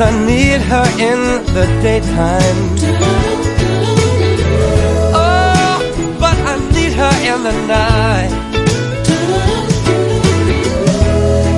I 0.00 0.12
need 0.24 0.60
her 0.60 0.86
in 1.00 1.20
the 1.54 1.66
daytime. 1.82 2.58
Oh, 5.12 5.80
but 6.20 6.36
I 6.52 6.56
need 6.72 6.92
her 6.92 7.14
in 7.30 7.42
the 7.42 7.52
night. 7.66 8.32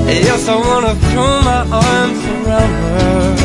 Yes, 0.08 0.48
I 0.48 0.56
wanna 0.56 0.94
throw 0.94 1.42
my 1.42 1.62
arms 1.70 2.24
around 2.32 2.74
her. 2.86 3.36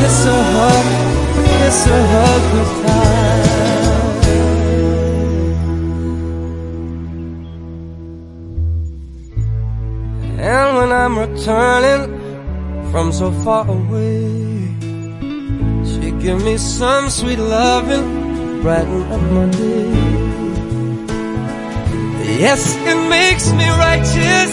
Kiss 0.00 0.24
her, 0.24 0.42
hug, 0.54 0.86
kiss 1.58 1.78
her, 1.86 2.02
hug 2.12 2.42
goodbye. 2.52 3.58
And 10.40 10.68
when 10.76 10.90
I'm 10.92 11.14
returning 11.18 12.07
from 12.98 13.12
so 13.12 13.30
far 13.44 13.64
away, 13.70 14.26
she 15.88 16.10
give 16.24 16.42
me 16.44 16.56
some 16.56 17.08
sweet 17.08 17.38
loving, 17.38 18.06
brighten 18.60 19.02
up 19.14 19.22
my 19.36 19.46
day. 19.50 19.90
Yes, 22.44 22.60
it 22.90 23.00
makes 23.16 23.52
me 23.52 23.66
righteous, 23.86 24.52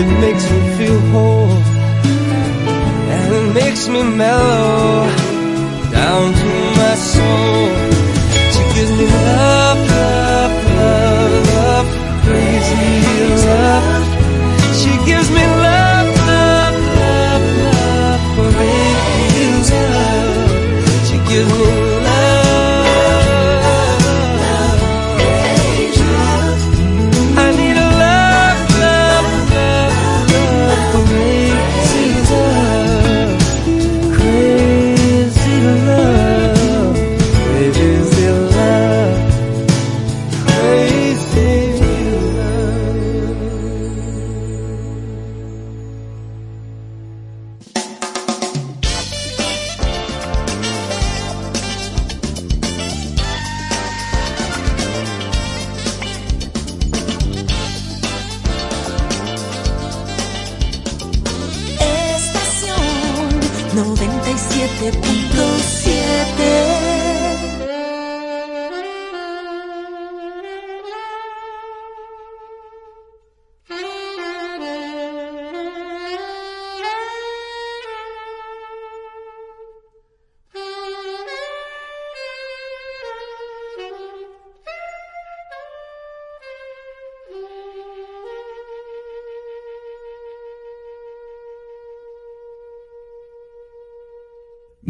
it 0.00 0.08
makes 0.24 0.44
me 0.52 0.60
feel 0.78 1.00
whole, 1.10 1.58
and 3.14 3.34
it 3.38 3.46
makes 3.60 3.88
me 3.88 4.00
mellow 4.22 5.10
down 5.90 6.24
to 6.42 6.50
my 6.80 6.94
soul. 7.12 7.66
She 8.54 8.62
gives 8.76 8.92
me 8.98 9.06
love, 9.06 9.78
love, 9.90 10.54
love, 10.78 11.32
love, 11.56 11.88
crazy 12.26 12.86
love. 13.50 14.06
She 14.80 14.92
gives 15.10 15.28
me 15.32 15.44
love, 15.44 15.65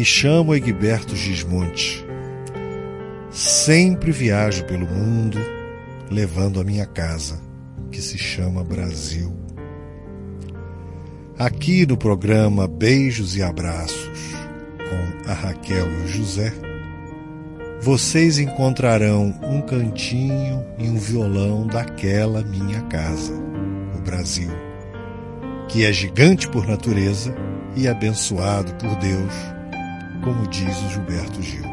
Me 0.00 0.04
chamo 0.06 0.54
Egberto 0.54 1.14
Gismonte. 1.14 2.02
Sempre 3.30 4.10
viajo 4.10 4.64
pelo 4.64 4.86
mundo 4.86 5.36
levando 6.10 6.58
a 6.58 6.64
minha 6.64 6.86
casa, 6.86 7.38
que 7.92 8.00
se 8.00 8.16
chama 8.16 8.64
Brasil. 8.64 9.30
Aqui 11.38 11.84
no 11.84 11.98
programa 11.98 12.66
Beijos 12.66 13.36
e 13.36 13.42
Abraços, 13.42 14.32
com 14.78 15.30
a 15.30 15.34
Raquel 15.34 15.86
e 15.86 16.04
o 16.04 16.08
José, 16.08 16.50
vocês 17.82 18.38
encontrarão 18.38 19.38
um 19.42 19.60
cantinho 19.60 20.64
e 20.78 20.88
um 20.88 20.96
violão 20.96 21.66
daquela 21.66 22.42
minha 22.42 22.80
casa, 22.84 23.34
o 23.94 24.00
Brasil, 24.00 24.50
que 25.68 25.84
é 25.84 25.92
gigante 25.92 26.48
por 26.48 26.66
natureza 26.66 27.34
e 27.76 27.86
abençoado 27.86 28.74
por 28.76 28.96
Deus, 28.96 29.59
como 30.22 30.46
diz 30.46 30.76
o 30.84 30.88
Gilberto 30.88 31.40
Gil. 31.40 31.64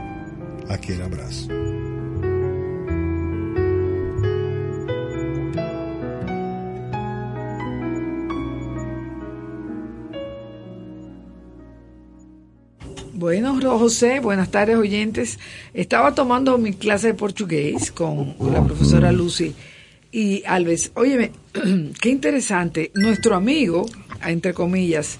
Aquele 0.69 1.03
abraço. 1.03 1.47
Bueno, 13.13 13.59
José, 13.79 14.19
buenas 14.19 14.51
tardes 14.51 14.77
oyentes. 14.77 15.39
Estaba 15.73 16.13
tomando 16.13 16.57
mi 16.57 16.73
clase 16.73 17.07
de 17.07 17.13
portugués 17.13 17.91
con 17.91 18.35
la 18.53 18.63
profesora 18.63 19.11
Lucy 19.11 19.55
y 20.11 20.43
Alves. 20.45 20.91
Óyeme, 20.93 21.31
qué 22.01 22.09
interesante. 22.09 22.91
Nuestro 22.93 23.35
amigo, 23.35 23.85
entre 24.23 24.53
comillas, 24.53 25.19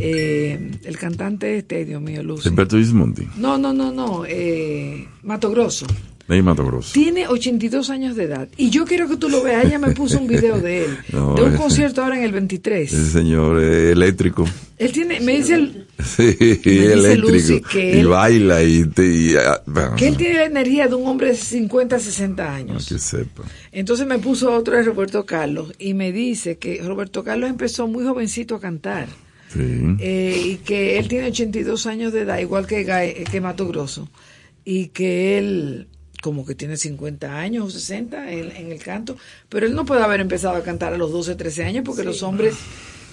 eh, 0.00 0.70
el 0.84 0.98
cantante 0.98 1.58
este, 1.58 1.84
Dios 1.84 2.00
mío, 2.02 2.22
Lucy. 2.22 2.48
Alberto 2.48 2.76
Gismondi. 2.76 3.26
No, 3.36 3.58
no, 3.58 3.72
no, 3.72 3.92
no, 3.92 4.24
eh, 4.26 5.06
Mato 5.22 5.50
Grosso. 5.50 5.86
Ney 6.28 6.42
Mato 6.42 6.62
Grosso. 6.62 6.90
Tiene 6.92 7.26
82 7.26 7.88
años 7.88 8.14
de 8.14 8.24
edad. 8.24 8.48
Y 8.58 8.68
yo 8.68 8.84
quiero 8.84 9.08
que 9.08 9.16
tú 9.16 9.30
lo 9.30 9.42
veas. 9.42 9.64
Ella 9.64 9.78
me 9.78 9.92
puso 9.92 10.18
un 10.20 10.26
video 10.26 10.58
de 10.60 10.84
él. 10.84 10.98
No, 11.14 11.34
de 11.34 11.42
un 11.42 11.56
concierto 11.56 12.02
ahora 12.02 12.18
en 12.18 12.24
el 12.24 12.32
23. 12.32 12.92
Ese 12.92 13.10
señor 13.10 13.58
eh, 13.62 13.92
eléctrico. 13.92 14.44
Él 14.76 14.92
tiene, 14.92 15.20
me 15.20 15.38
dice 15.38 15.54
el- 15.54 15.86
Sí, 16.04 16.24
dice 16.34 16.92
eléctrico. 16.92 17.30
Lucy 17.30 17.62
que 17.62 17.96
y 17.96 18.00
él- 18.00 18.08
baila 18.08 18.62
y, 18.62 18.84
te, 18.88 19.06
y, 19.06 19.36
ah, 19.36 19.62
bueno, 19.64 19.96
que 19.96 20.06
él 20.08 20.18
tiene 20.18 20.34
la 20.34 20.44
energía 20.44 20.86
de 20.86 20.96
un 20.96 21.06
hombre 21.06 21.28
de 21.28 21.34
50, 21.34 21.98
60 21.98 22.44
no, 22.44 22.50
años. 22.50 22.86
que 22.86 22.98
sepa. 22.98 23.44
Entonces 23.72 24.06
me 24.06 24.18
puso 24.18 24.52
otro 24.54 24.76
de 24.76 24.82
Roberto 24.82 25.24
Carlos 25.24 25.72
y 25.78 25.94
me 25.94 26.12
dice 26.12 26.58
que 26.58 26.82
Roberto 26.82 27.24
Carlos 27.24 27.48
empezó 27.48 27.88
muy 27.88 28.04
jovencito 28.04 28.54
a 28.56 28.60
cantar 28.60 29.08
Sí. 29.52 29.80
eh, 30.00 30.42
y 30.44 30.56
que 30.58 30.98
él 30.98 31.08
tiene 31.08 31.28
82 31.28 31.86
años 31.86 32.12
de 32.12 32.22
edad, 32.22 32.38
igual 32.38 32.66
que, 32.66 32.84
Gae- 32.86 33.24
que 33.24 33.40
Mato 33.40 33.66
Grosso, 33.68 34.08
y 34.64 34.88
que 34.88 35.38
él 35.38 35.88
como 36.22 36.44
que 36.44 36.54
tiene 36.56 36.76
50 36.76 37.38
años 37.38 37.64
o 37.66 37.70
60 37.70 38.30
en, 38.32 38.50
en 38.56 38.72
el 38.72 38.78
canto, 38.82 39.16
pero 39.48 39.66
él 39.66 39.74
no 39.74 39.84
puede 39.84 40.02
haber 40.02 40.20
empezado 40.20 40.56
a 40.56 40.62
cantar 40.62 40.92
a 40.92 40.98
los 40.98 41.12
12, 41.12 41.36
13 41.36 41.64
años 41.64 41.84
porque 41.86 42.02
los 42.04 42.22
hombres, 42.24 42.56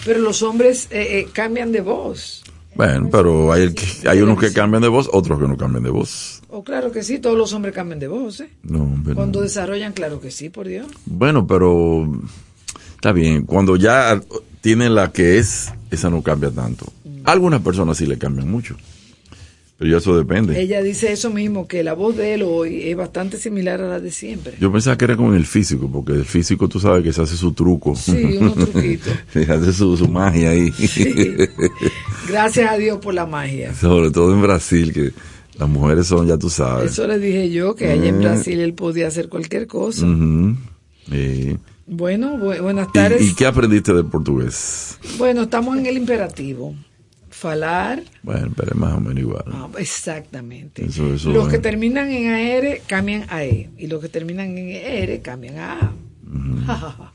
pero 0.04 0.20
los 0.20 0.42
hombres 0.42 0.88
eh, 0.92 1.20
eh, 1.20 1.28
cambian 1.32 1.72
de 1.72 1.82
voz. 1.82 2.44
Bueno, 2.76 3.08
pero 3.10 3.54
hay, 3.54 3.62
el 3.64 3.74
que- 3.76 4.10
hay 4.10 4.20
unos 4.22 4.38
que 4.40 4.52
cambian 4.52 4.82
de 4.82 4.90
voz, 4.90 5.08
otros 5.14 5.40
que 5.40 5.48
no 5.48 5.56
cambian 5.56 5.84
de 5.84 5.92
voz. 5.92 6.42
O 6.50 6.64
claro 6.64 6.92
que 6.92 7.04
sí, 7.04 7.20
todos 7.20 7.38
los 7.38 7.54
hombres 7.54 7.74
cambian 7.76 8.00
de 8.00 8.08
voz, 8.08 8.40
¿eh? 8.42 8.50
No, 8.64 8.94
pero- 9.06 9.16
Cuando 9.16 9.40
desarrollan, 9.42 9.94
claro 9.94 10.20
que 10.20 10.32
sí, 10.32 10.50
por 10.50 10.68
Dios. 10.68 10.88
Bueno, 11.06 11.46
pero 11.48 12.12
está 12.96 13.12
bien. 13.14 13.44
Cuando 13.46 13.76
ya 13.78 14.20
tiene 14.62 14.90
la 14.90 15.12
que 15.12 15.38
es, 15.38 15.72
esa 15.92 16.10
no 16.10 16.22
cambia 16.22 16.52
tanto. 16.52 16.92
Algunas 17.24 17.62
personas 17.62 17.98
sí 17.98 18.06
le 18.06 18.18
cambian 18.18 18.50
mucho. 18.50 18.76
Pero 19.78 19.92
ya 19.92 19.98
eso 19.98 20.18
depende. 20.18 20.60
Ella 20.60 20.82
dice 20.82 21.12
eso 21.12 21.30
mismo, 21.30 21.68
que 21.68 21.84
la 21.84 21.94
voz 21.94 22.16
de 22.16 22.34
él 22.34 22.44
hoy 22.44 22.84
es 22.84 22.96
bastante 22.96 23.38
similar 23.38 23.82
a 23.82 23.90
la 23.90 24.00
de 24.00 24.10
siempre. 24.10 24.54
Yo 24.60 24.72
pensaba 24.72 24.98
que 24.98 25.04
era 25.04 25.18
con 25.18 25.36
el 25.36 25.46
físico, 25.46 25.90
porque 25.92 26.14
el 26.14 26.24
físico 26.24 26.70
tú 26.70 26.80
sabes 26.80 27.04
que 27.04 27.12
se 27.12 27.22
hace 27.22 27.36
su 27.36 27.52
truco. 27.52 27.94
Sí, 27.94 28.38
unos 28.40 28.56
truquitos. 28.56 29.14
se 29.34 29.42
hace 29.44 29.74
su, 29.74 29.98
su 29.98 30.08
magia 30.08 30.52
ahí. 30.52 30.72
Sí. 30.72 31.36
Gracias 32.30 32.72
a 32.72 32.78
Dios 32.78 33.00
por 33.00 33.14
la 33.14 33.26
magia. 33.26 33.74
Sobre 33.76 34.12
todo 34.12 34.34
en 34.34 34.42
Brasil, 34.42 34.94
que 34.94 35.12
las 35.60 35.68
mujeres 35.68 36.08
son, 36.08 36.26
ya 36.26 36.38
tú 36.38 36.50
sabes. 36.50 36.94
Eso 36.94 37.06
le 37.06 37.20
dije 37.20 37.50
yo, 37.50 37.76
que 37.76 37.90
allá 37.90 38.08
en 38.08 38.20
Brasil 38.20 38.62
él 38.62 38.74
podía 38.76 39.08
hacer 39.08 39.28
cualquier 39.28 39.68
cosa. 39.68 40.08
Sí. 41.10 41.58
Bueno, 41.88 42.36
bu- 42.38 42.62
buenas 42.62 42.88
¿Y- 42.90 42.92
tardes. 42.92 43.22
¿Y, 43.22 43.36
qué 43.36 43.46
aprendiste 43.46 43.94
de 43.94 44.04
portugués? 44.04 44.98
Bueno, 45.18 45.44
estamos 45.44 45.78
en 45.78 45.86
el 45.86 45.98
imperativo. 45.98 46.74
Falar. 47.30 48.02
Bueno, 48.24 48.50
pero 48.56 48.72
es 48.72 48.78
más 48.78 48.94
o 48.94 49.00
menos 49.02 49.20
igual. 49.20 49.44
ah, 49.52 49.68
exactamente. 49.78 50.86
Eso- 50.86 51.14
eso, 51.14 51.30
los 51.32 51.48
que 51.50 51.60
terminan 51.60 52.10
en 52.10 52.32
AR 52.34 52.80
cambian 52.88 53.26
a 53.30 53.44
E. 53.44 53.70
Y 53.78 53.88
los 53.88 54.00
que 54.02 54.08
terminan 54.10 54.58
en 54.58 54.70
ER 54.70 55.22
cambian 55.22 55.58
a 55.60 55.74
A. 55.74 55.94
Ja, 56.66 56.76
ja. 56.78 57.12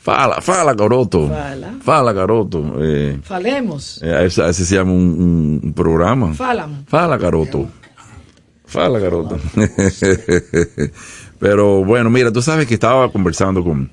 Fala, 0.00 0.40
fala, 0.40 0.72
garoto. 0.72 1.28
Fala. 1.28 1.74
Fala, 1.82 2.12
garoto. 2.12 2.76
Eh, 2.80 3.18
Falemos. 3.22 4.00
eh, 4.02 4.24
ese, 4.26 4.48
ese 4.48 4.64
se 4.64 4.76
llama 4.76 4.92
un, 4.92 5.60
un- 5.62 5.72
programa. 5.74 6.32
Falam. 6.32 6.84
Fala, 6.86 7.18
garoto. 7.18 7.68
Fala, 8.64 8.98
garoto. 8.98 9.36
Pero 11.38 11.84
bueno, 11.84 12.10
mira, 12.10 12.32
tú 12.32 12.42
sabes 12.42 12.66
que 12.66 12.74
estaba 12.74 13.10
conversando 13.12 13.62
con 13.62 13.90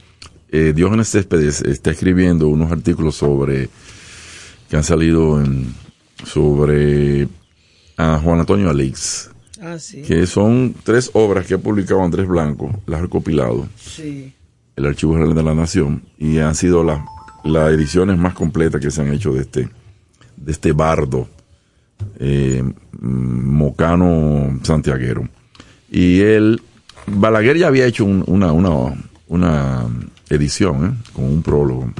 eh, 0.51 0.73
Diógenes 0.75 1.10
Céspedes, 1.10 1.62
está 1.62 1.91
escribiendo 1.91 2.47
unos 2.47 2.71
artículos 2.71 3.15
sobre 3.15 3.69
que 4.69 4.77
han 4.77 4.84
salido 4.84 5.39
en, 5.41 5.73
sobre 6.23 7.27
a 7.97 8.19
Juan 8.19 8.39
Antonio 8.39 8.69
Alix, 8.69 9.29
Ah, 9.62 9.79
sí. 9.79 10.01
que 10.01 10.25
son 10.27 10.75
tres 10.84 11.10
obras 11.13 11.45
que 11.47 11.53
ha 11.53 11.58
publicado 11.58 12.03
Andrés 12.03 12.27
Blanco, 12.27 12.81
las 12.88 12.99
ha 12.99 13.03
recopilado, 13.03 13.67
Sí. 13.79 14.34
el 14.75 14.86
Archivo 14.86 15.13
General 15.13 15.34
de 15.36 15.43
la 15.43 15.55
Nación, 15.55 16.03
y 16.17 16.39
han 16.39 16.55
sido 16.55 16.84
las 16.84 16.99
las 17.43 17.71
ediciones 17.71 18.17
más 18.17 18.34
completas 18.34 18.81
que 18.81 18.89
se 18.89 19.01
han 19.03 19.13
hecho 19.13 19.31
de 19.31 19.41
este, 19.41 19.69
de 20.36 20.51
este 20.51 20.71
bardo 20.71 21.27
eh, 22.19 22.63
mm, 22.99 23.53
mocano 23.55 24.60
santiaguero. 24.63 25.29
Y 25.91 26.21
él, 26.21 26.60
Balaguer 27.07 27.57
ya 27.57 27.67
había 27.67 27.85
hecho 27.85 28.05
un- 28.05 28.23
una, 28.27 28.51
una, 28.51 28.93
una 29.27 29.85
edición 30.29 30.85
¿eh? 30.85 31.09
con 31.13 31.25
un 31.25 31.41
prólogo. 31.41 31.91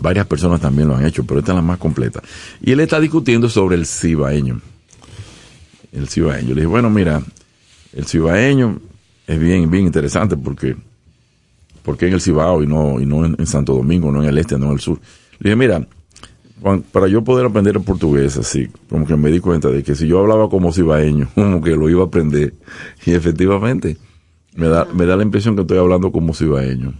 Varias 0.00 0.26
personas 0.26 0.60
también 0.60 0.88
lo 0.88 0.96
han 0.96 1.06
hecho, 1.06 1.24
pero 1.24 1.40
esta 1.40 1.52
es 1.52 1.56
la 1.56 1.62
más 1.62 1.78
completa. 1.78 2.22
Y 2.60 2.72
él 2.72 2.80
está 2.80 3.00
discutiendo 3.00 3.48
sobre 3.48 3.76
el 3.76 3.86
cibaeño. 3.86 4.60
El 5.92 6.08
cibaeño. 6.08 6.48
Le 6.48 6.54
dije, 6.56 6.66
bueno, 6.66 6.90
mira, 6.90 7.22
el 7.92 8.04
cibaeño 8.06 8.80
es 9.26 9.38
bien, 9.38 9.70
bien 9.70 9.86
interesante 9.86 10.36
porque, 10.36 10.76
porque 11.82 12.08
en 12.08 12.14
el 12.14 12.20
Cibao 12.20 12.62
y 12.62 12.66
no, 12.66 13.00
y 13.00 13.06
no 13.06 13.24
en, 13.24 13.36
en 13.38 13.46
Santo 13.46 13.74
Domingo, 13.74 14.10
no 14.12 14.22
en 14.22 14.28
el 14.28 14.36
este, 14.38 14.58
no 14.58 14.66
en 14.66 14.72
el 14.72 14.80
sur. 14.80 14.98
Le 15.38 15.50
dije, 15.50 15.56
mira, 15.56 15.86
para 16.92 17.06
yo 17.08 17.22
poder 17.22 17.46
aprender 17.46 17.76
el 17.76 17.82
portugués 17.82 18.36
así, 18.36 18.68
como 18.90 19.06
que 19.06 19.16
me 19.16 19.30
di 19.30 19.38
cuenta 19.40 19.68
de 19.68 19.82
que 19.82 19.94
si 19.94 20.06
yo 20.06 20.18
hablaba 20.20 20.48
como 20.50 20.72
cibaeño, 20.72 21.28
como 21.34 21.62
que 21.62 21.70
lo 21.76 21.88
iba 21.88 22.02
a 22.02 22.06
aprender. 22.06 22.52
Y 23.06 23.12
efectivamente, 23.12 23.96
me 24.54 24.68
da, 24.68 24.84
me 24.86 25.06
da 25.06 25.16
la 25.16 25.22
impresión 25.22 25.54
que 25.56 25.62
estoy 25.62 25.78
hablando 25.78 26.10
como 26.12 26.34
cibaeño. 26.34 26.94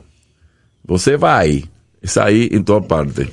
Você 0.86 1.16
vai, 1.16 1.64
es 2.02 2.16
ahí 2.16 2.48
en 2.52 2.64
todas 2.64 2.84
partes. 2.86 3.28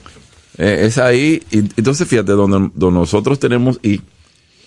Eh, 0.58 0.86
es 0.86 0.98
ahí, 0.98 1.42
y- 1.52 1.60
entonces 1.78 2.08
fíjate, 2.08 2.32
donde, 2.34 2.72
donde 2.76 3.00
nosotros 3.00 3.40
tenemos 3.40 3.80
y 3.84 4.02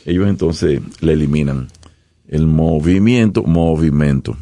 ellos 0.05 0.29
entonces 0.29 0.81
le 1.01 1.13
eliminan 1.13 1.69
el 2.29 2.47
movimiento, 2.47 3.43
movimiento. 3.45 4.37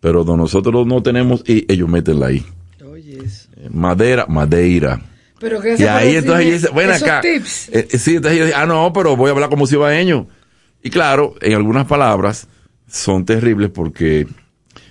Pero 0.00 0.24
donde 0.24 0.42
nosotros 0.42 0.86
no 0.86 1.02
tenemos 1.02 1.42
y 1.46 1.64
ellos 1.72 1.88
meten 1.88 2.18
la 2.20 2.32
I. 2.32 2.44
Oye, 2.90 3.18
eso. 3.24 3.48
Eh, 3.56 3.68
Madera, 3.72 4.26
madeira. 4.28 5.00
Pero 5.38 5.60
que 5.60 5.76
Y 5.78 5.84
ahí 5.84 6.16
entonces 6.16 6.46
ella 6.46 6.54
dice, 6.54 6.68
bueno 6.72 6.92
acá. 6.92 7.20
tips. 7.20 7.68
Eh, 7.70 7.88
sí, 7.98 8.16
entonces 8.16 8.36
ella 8.38 8.46
dice, 8.46 8.56
ah, 8.56 8.66
no, 8.66 8.92
pero 8.92 9.16
voy 9.16 9.28
a 9.28 9.32
hablar 9.32 9.48
como 9.50 9.66
cibaeño. 9.66 10.26
Y 10.82 10.90
claro, 10.90 11.34
en 11.40 11.54
algunas 11.54 11.86
palabras 11.86 12.48
son 12.92 13.24
terribles 13.24 13.70
porque, 13.70 14.26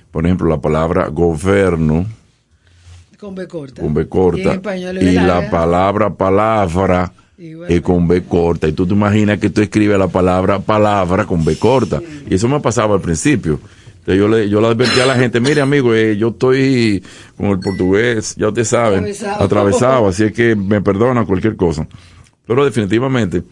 por 0.10 0.26
ejemplo, 0.26 0.50
la 0.50 0.60
palabra 0.60 1.08
gobierno, 1.10 2.06
Con 3.20 3.36
B 3.36 3.48
corta. 3.48 3.82
con 3.82 3.94
B 3.94 4.02
Y 4.02 4.04
en 4.04 4.10
corta, 4.10 4.54
español 4.54 4.98
es 4.98 5.04
y 5.04 5.14
la 5.14 5.50
palabra 5.52 6.10
palabra 6.16 7.14
es 7.38 7.82
con 7.82 8.08
B 8.08 8.24
corta. 8.24 8.68
Y 8.68 8.74
tú 8.74 8.88
te 8.88 8.94
imaginas 8.94 9.38
que 9.40 9.52
tú 9.52 9.62
escribes 9.62 9.98
la 10.00 10.08
palabra 10.08 10.60
palabra 10.60 11.26
con 11.26 11.46
B 11.46 11.56
corta. 11.58 12.02
Y 12.28 12.34
eso 12.36 12.48
me 12.48 12.60
pasaba 12.60 12.96
al 12.96 13.02
principio. 13.02 13.60
Entonces 14.00 14.18
yo 14.18 14.28
le, 14.28 14.50
yo 14.50 14.60
le 14.62 14.68
advertí 14.68 15.00
a 15.00 15.06
la 15.06 15.14
gente, 15.16 15.40
mire 15.40 15.62
amigo, 15.62 15.94
eh, 15.94 16.18
yo 16.18 16.30
estoy 16.30 17.04
con 17.38 17.50
el 17.52 17.60
portugués, 17.60 18.36
ya 18.36 18.48
ustedes 18.48 18.70
saben, 18.70 19.00
Atravesado. 19.04 19.44
atravesado, 19.44 20.08
así 20.08 20.24
es 20.24 20.32
que 20.32 20.56
me 20.56 20.82
perdonan 20.82 21.28
cualquier 21.28 21.56
cosa. 21.56 21.88
Pero 22.48 22.66
definitivamente, 22.66 23.44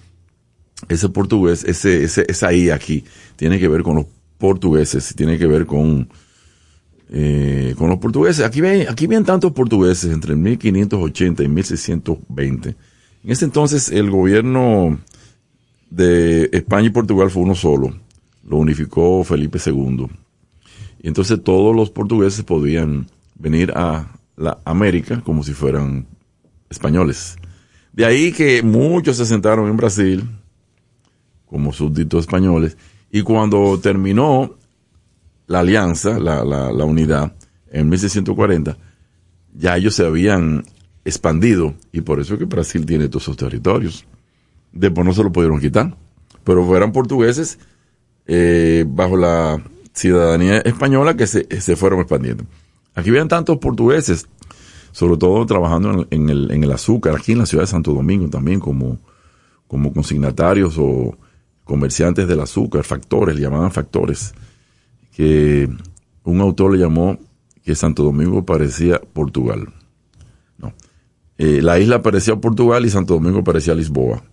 ese 0.88 1.08
portugués, 1.10 1.64
ese, 1.66 2.04
ese, 2.04 2.26
esa 2.28 2.52
I 2.52 2.72
aquí, 2.72 3.04
tiene 3.36 3.60
que 3.60 3.68
ver 3.68 3.84
con 3.84 3.98
los 3.98 4.06
portugueses, 4.40 5.14
tiene 5.16 5.38
que 5.38 5.46
ver 5.46 5.68
con 5.68 6.10
eh, 7.12 7.74
con 7.78 7.90
los 7.90 7.98
portugueses. 7.98 8.46
Aquí 8.46 8.62
ven, 8.62 8.88
aquí 8.88 9.08
ven 9.08 9.26
tantos 9.26 9.52
portugueses 9.52 10.12
entre 10.12 10.36
1580 10.36 11.44
y 11.44 11.48
1620. 11.48 12.70
En 13.24 13.32
ese 13.32 13.46
entonces 13.46 13.90
el 13.90 14.12
gobierno 14.12 15.00
de 15.90 16.50
España 16.54 16.88
y 16.88 16.92
Portugal 16.92 17.32
fue 17.32 17.44
uno 17.44 17.56
solo. 17.56 17.96
Lo 18.48 18.58
unificó 18.58 19.24
Felipe 19.24 19.60
II. 19.64 20.06
Y 21.02 21.08
entonces 21.08 21.44
todos 21.44 21.76
los 21.76 21.90
portugueses 21.90 22.44
podían 22.44 23.08
venir 23.36 23.72
a 23.76 24.16
la 24.38 24.60
América 24.64 25.22
como 25.22 25.44
si 25.44 25.54
fueran 25.54 26.06
españoles. 26.70 27.38
De 27.92 28.06
ahí 28.06 28.32
que 28.32 28.62
muchos 28.62 29.18
se 29.18 29.26
sentaron 29.26 29.68
en 29.68 29.78
Brasil 29.78 30.30
como 31.48 31.74
súbditos 31.74 32.22
españoles 32.22 32.78
y 33.12 33.22
cuando 33.24 33.80
terminó 33.80 34.56
la 35.48 35.60
alianza, 35.60 36.20
la, 36.20 36.44
la, 36.44 36.86
unidad, 36.86 37.34
en 37.72 37.90
1640, 37.90 38.78
ya 39.56 39.78
ellos 39.78 39.96
se 39.96 40.06
habían 40.06 40.64
expandido 41.04 41.74
y 41.92 42.02
por 42.02 42.20
eso 42.20 42.34
es 42.34 42.40
que 42.40 42.46
Brasil 42.46 42.86
tiene 42.86 43.08
todos 43.08 43.24
esos 43.24 43.38
territorios. 43.38 44.06
Después 44.72 45.06
no 45.06 45.14
se 45.14 45.24
lo 45.24 45.32
pudieron 45.32 45.60
quitar, 45.60 45.96
pero 46.44 46.78
eran 46.78 46.92
portugueses 46.92 47.58
eh, 48.28 48.86
bajo 48.88 49.18
la 49.18 49.60
ciudadanía 49.92 50.60
española 50.60 51.18
que 51.18 51.26
se, 51.26 51.48
se 51.60 51.76
fueron 51.76 52.02
expandiendo. 52.02 52.44
Aquí 52.94 53.10
habían 53.10 53.28
tantos 53.28 53.58
portugueses, 53.58 54.28
sobre 54.92 55.18
todo 55.18 55.44
trabajando 55.48 55.92
en, 55.92 56.08
en, 56.12 56.30
el, 56.30 56.52
en 56.52 56.64
el 56.64 56.72
azúcar, 56.72 57.16
aquí 57.16 57.32
en 57.32 57.40
la 57.40 57.48
ciudad 57.48 57.64
de 57.64 57.68
Santo 57.68 57.92
Domingo 57.92 58.30
también 58.30 58.60
como, 58.60 59.00
como 59.68 59.92
consignatarios 59.92 60.76
o 60.78 61.18
comerciantes 61.70 62.28
del 62.28 62.40
azúcar, 62.40 62.84
factores, 62.84 63.36
le 63.36 63.44
llamaban 63.44 63.72
factores, 63.72 64.34
que 65.16 65.70
un 66.24 66.42
autor 66.42 66.74
le 66.74 66.80
llamó 66.80 67.20
que 67.64 67.76
Santo 67.76 68.02
Domingo 68.02 68.44
parecía 68.44 69.00
Portugal. 69.00 69.72
No. 70.58 70.74
Eh, 71.38 71.62
la 71.62 71.78
isla 71.78 72.02
parecía 72.02 72.36
Portugal 72.38 72.88
y 72.88 72.90
Santo 72.90 73.14
Domingo 73.14 73.44
parecía 73.44 73.76
Lisboa. 73.76 74.24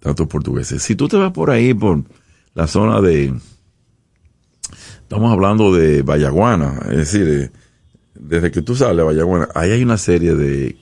Tantos 0.00 0.26
portugueses. 0.26 0.82
Si 0.82 0.96
tú 0.96 1.06
te 1.06 1.16
vas 1.16 1.30
por 1.30 1.50
ahí, 1.50 1.74
por 1.74 2.02
la 2.54 2.66
zona 2.66 3.00
de, 3.00 3.32
estamos 5.02 5.30
hablando 5.30 5.72
de 5.72 6.02
Vallaguana, 6.02 6.80
es 6.90 6.96
decir, 6.96 7.52
desde 8.16 8.50
que 8.50 8.62
tú 8.62 8.74
sales 8.74 8.96
de 8.96 9.02
Vallaguana, 9.04 9.48
ahí 9.54 9.70
hay 9.70 9.84
una 9.84 9.96
serie 9.96 10.34
de, 10.34 10.76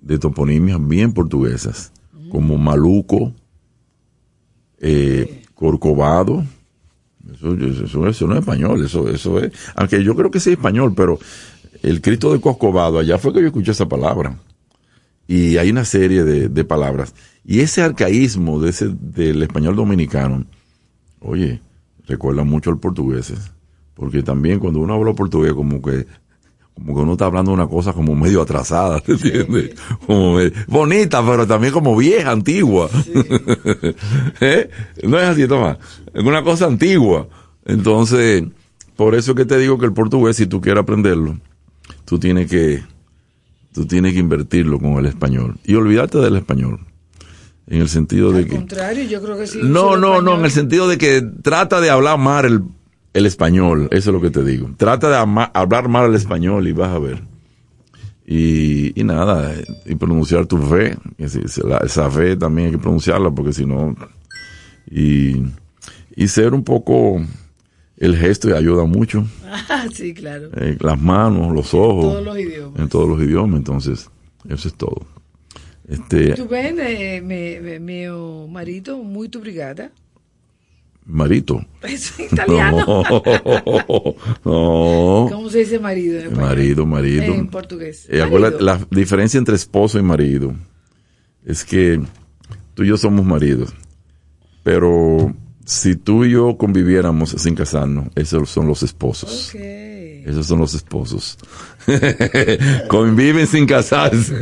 de 0.00 0.18
toponimias 0.20 0.78
bien 0.86 1.12
portuguesas, 1.14 1.92
como 2.30 2.58
Maluco, 2.58 3.34
eh, 4.80 5.44
Corcovado, 5.54 6.44
eso, 7.32 7.54
eso, 7.54 8.26
no 8.26 8.34
es 8.34 8.40
español, 8.40 8.84
eso, 8.84 9.08
eso 9.08 9.38
es, 9.38 9.52
aunque 9.74 10.02
yo 10.02 10.14
creo 10.14 10.30
que 10.30 10.40
sí 10.40 10.50
es 10.50 10.56
español, 10.56 10.94
pero 10.96 11.18
el 11.82 12.00
Cristo 12.00 12.32
de 12.32 12.40
Corcovado, 12.40 12.98
allá 12.98 13.18
fue 13.18 13.32
que 13.32 13.40
yo 13.40 13.46
escuché 13.46 13.72
esa 13.72 13.88
palabra. 13.88 14.38
Y 15.26 15.58
hay 15.58 15.70
una 15.70 15.84
serie 15.84 16.24
de, 16.24 16.48
de 16.48 16.64
palabras. 16.64 17.14
Y 17.44 17.60
ese 17.60 17.82
arcaísmo 17.82 18.60
de 18.60 18.70
ese, 18.70 18.88
del 18.88 19.42
español 19.42 19.76
dominicano, 19.76 20.46
oye, 21.20 21.60
recuerda 22.06 22.44
mucho 22.44 22.70
al 22.70 22.78
portugués. 22.78 23.34
Porque 23.94 24.22
también 24.22 24.58
cuando 24.58 24.80
uno 24.80 24.94
habla 24.94 25.12
portugués, 25.12 25.52
como 25.52 25.82
que 25.82 26.06
como 26.78 26.94
que 26.94 27.02
uno 27.02 27.12
está 27.12 27.26
hablando 27.26 27.52
una 27.52 27.66
cosa 27.66 27.92
como 27.92 28.14
medio 28.14 28.42
atrasada, 28.42 29.00
¿te 29.00 29.12
entiendes? 29.12 29.74
Como 30.06 30.36
medio, 30.36 30.52
bonita, 30.68 31.24
pero 31.26 31.46
también 31.46 31.72
como 31.72 31.96
vieja, 31.96 32.30
antigua. 32.30 32.88
Sí. 33.04 33.12
¿Eh? 34.40 34.70
No 35.02 35.18
es 35.18 35.24
así, 35.24 35.46
Tomás. 35.48 35.78
Es 36.14 36.22
una 36.22 36.42
cosa 36.42 36.66
antigua. 36.66 37.28
Entonces, 37.64 38.44
por 38.96 39.14
eso 39.14 39.34
que 39.34 39.44
te 39.44 39.58
digo 39.58 39.78
que 39.78 39.86
el 39.86 39.92
portugués, 39.92 40.36
si 40.36 40.46
tú 40.46 40.60
quieres 40.60 40.82
aprenderlo, 40.82 41.38
tú 42.04 42.18
tienes 42.18 42.48
que, 42.48 42.82
tú 43.72 43.86
tienes 43.86 44.14
que 44.14 44.20
invertirlo 44.20 44.78
con 44.78 44.94
el 44.94 45.06
español. 45.06 45.56
Y 45.64 45.74
olvidarte 45.74 46.18
del 46.18 46.36
español. 46.36 46.80
En 47.66 47.82
el 47.82 47.88
sentido 47.88 48.30
Al 48.30 48.36
de 48.36 48.46
que. 48.46 48.56
contrario, 48.56 49.04
yo 49.04 49.20
creo 49.22 49.36
que 49.36 49.46
sí. 49.46 49.58
No, 49.62 49.96
no, 49.98 50.22
no, 50.22 50.38
en 50.38 50.44
el 50.44 50.50
sentido 50.50 50.88
de 50.88 50.96
que 50.96 51.20
trata 51.42 51.80
de 51.82 51.90
hablar 51.90 52.18
mal 52.18 52.46
el, 52.46 52.62
el 53.18 53.26
español, 53.26 53.88
eso 53.90 54.10
es 54.10 54.14
lo 54.14 54.20
que 54.20 54.30
te 54.30 54.42
digo. 54.44 54.70
Trata 54.76 55.08
de 55.10 55.16
ama- 55.16 55.50
hablar 55.54 55.88
mal 55.88 56.08
el 56.08 56.14
español 56.14 56.66
y 56.68 56.72
vas 56.72 56.90
a 56.90 56.98
ver. 56.98 57.22
Y, 58.26 58.98
y 59.00 59.04
nada, 59.04 59.54
eh, 59.54 59.64
y 59.86 59.94
pronunciar 59.94 60.46
tu 60.46 60.58
fe, 60.58 60.96
esa 61.18 62.10
fe 62.10 62.36
también 62.36 62.66
hay 62.66 62.72
que 62.72 62.78
pronunciarla 62.78 63.30
porque 63.30 63.52
si 63.54 63.64
no, 63.64 63.96
y, 64.90 65.44
y 66.14 66.28
ser 66.28 66.52
un 66.52 66.62
poco, 66.62 67.22
el 67.96 68.16
gesto 68.16 68.54
ayuda 68.54 68.84
mucho, 68.84 69.24
Ah, 69.70 69.86
sí, 69.92 70.12
claro. 70.12 70.50
eh, 70.56 70.76
las 70.80 71.00
manos, 71.00 71.54
los 71.54 71.72
ojos, 71.72 72.04
Todos 72.04 72.24
los 72.24 72.38
idiomas. 72.38 72.78
en 72.80 72.88
todos 72.90 73.08
los 73.08 73.22
idiomas, 73.22 73.56
entonces, 73.58 74.10
eso 74.48 74.68
es 74.68 74.74
todo. 74.74 75.06
Este, 75.88 76.34
Tu 76.34 76.46
bene, 76.46 77.22
me, 77.22 77.60
me, 77.62 77.80
mio 77.80 78.46
marito, 78.46 78.98
muito 79.02 79.38
obrigada. 79.38 79.90
Marito. 81.08 81.64
Es 81.82 82.20
italiano. 82.20 83.02
No, 84.44 85.24
no. 85.24 85.28
¿Cómo 85.30 85.50
se 85.50 85.60
dice 85.60 85.78
marido 85.78 86.20
en? 86.20 86.36
Marido, 86.36 86.86
marido. 86.86 87.24
En 87.24 87.48
portugués. 87.48 88.06
Eh, 88.10 88.20
Marido. 88.20 88.60
la 88.60 88.78
diferencia 88.90 89.38
entre 89.38 89.56
esposo 89.56 89.98
y 89.98 90.02
marido 90.02 90.54
es 91.44 91.64
que 91.64 92.00
tú 92.74 92.84
y 92.84 92.88
yo 92.88 92.96
somos 92.96 93.24
maridos, 93.24 93.74
pero 94.62 95.34
si 95.64 95.96
tú 95.96 96.24
y 96.24 96.32
yo 96.32 96.56
conviviéramos 96.58 97.30
sin 97.30 97.54
casarnos, 97.54 98.08
esos 98.14 98.50
son 98.50 98.68
los 98.68 98.82
esposos. 98.82 99.52
Ok. 99.54 99.87
Esos 100.28 100.46
son 100.46 100.58
los 100.58 100.74
esposos. 100.74 101.38
Conviven 102.88 103.46
sin 103.46 103.66
casarse. 103.66 104.38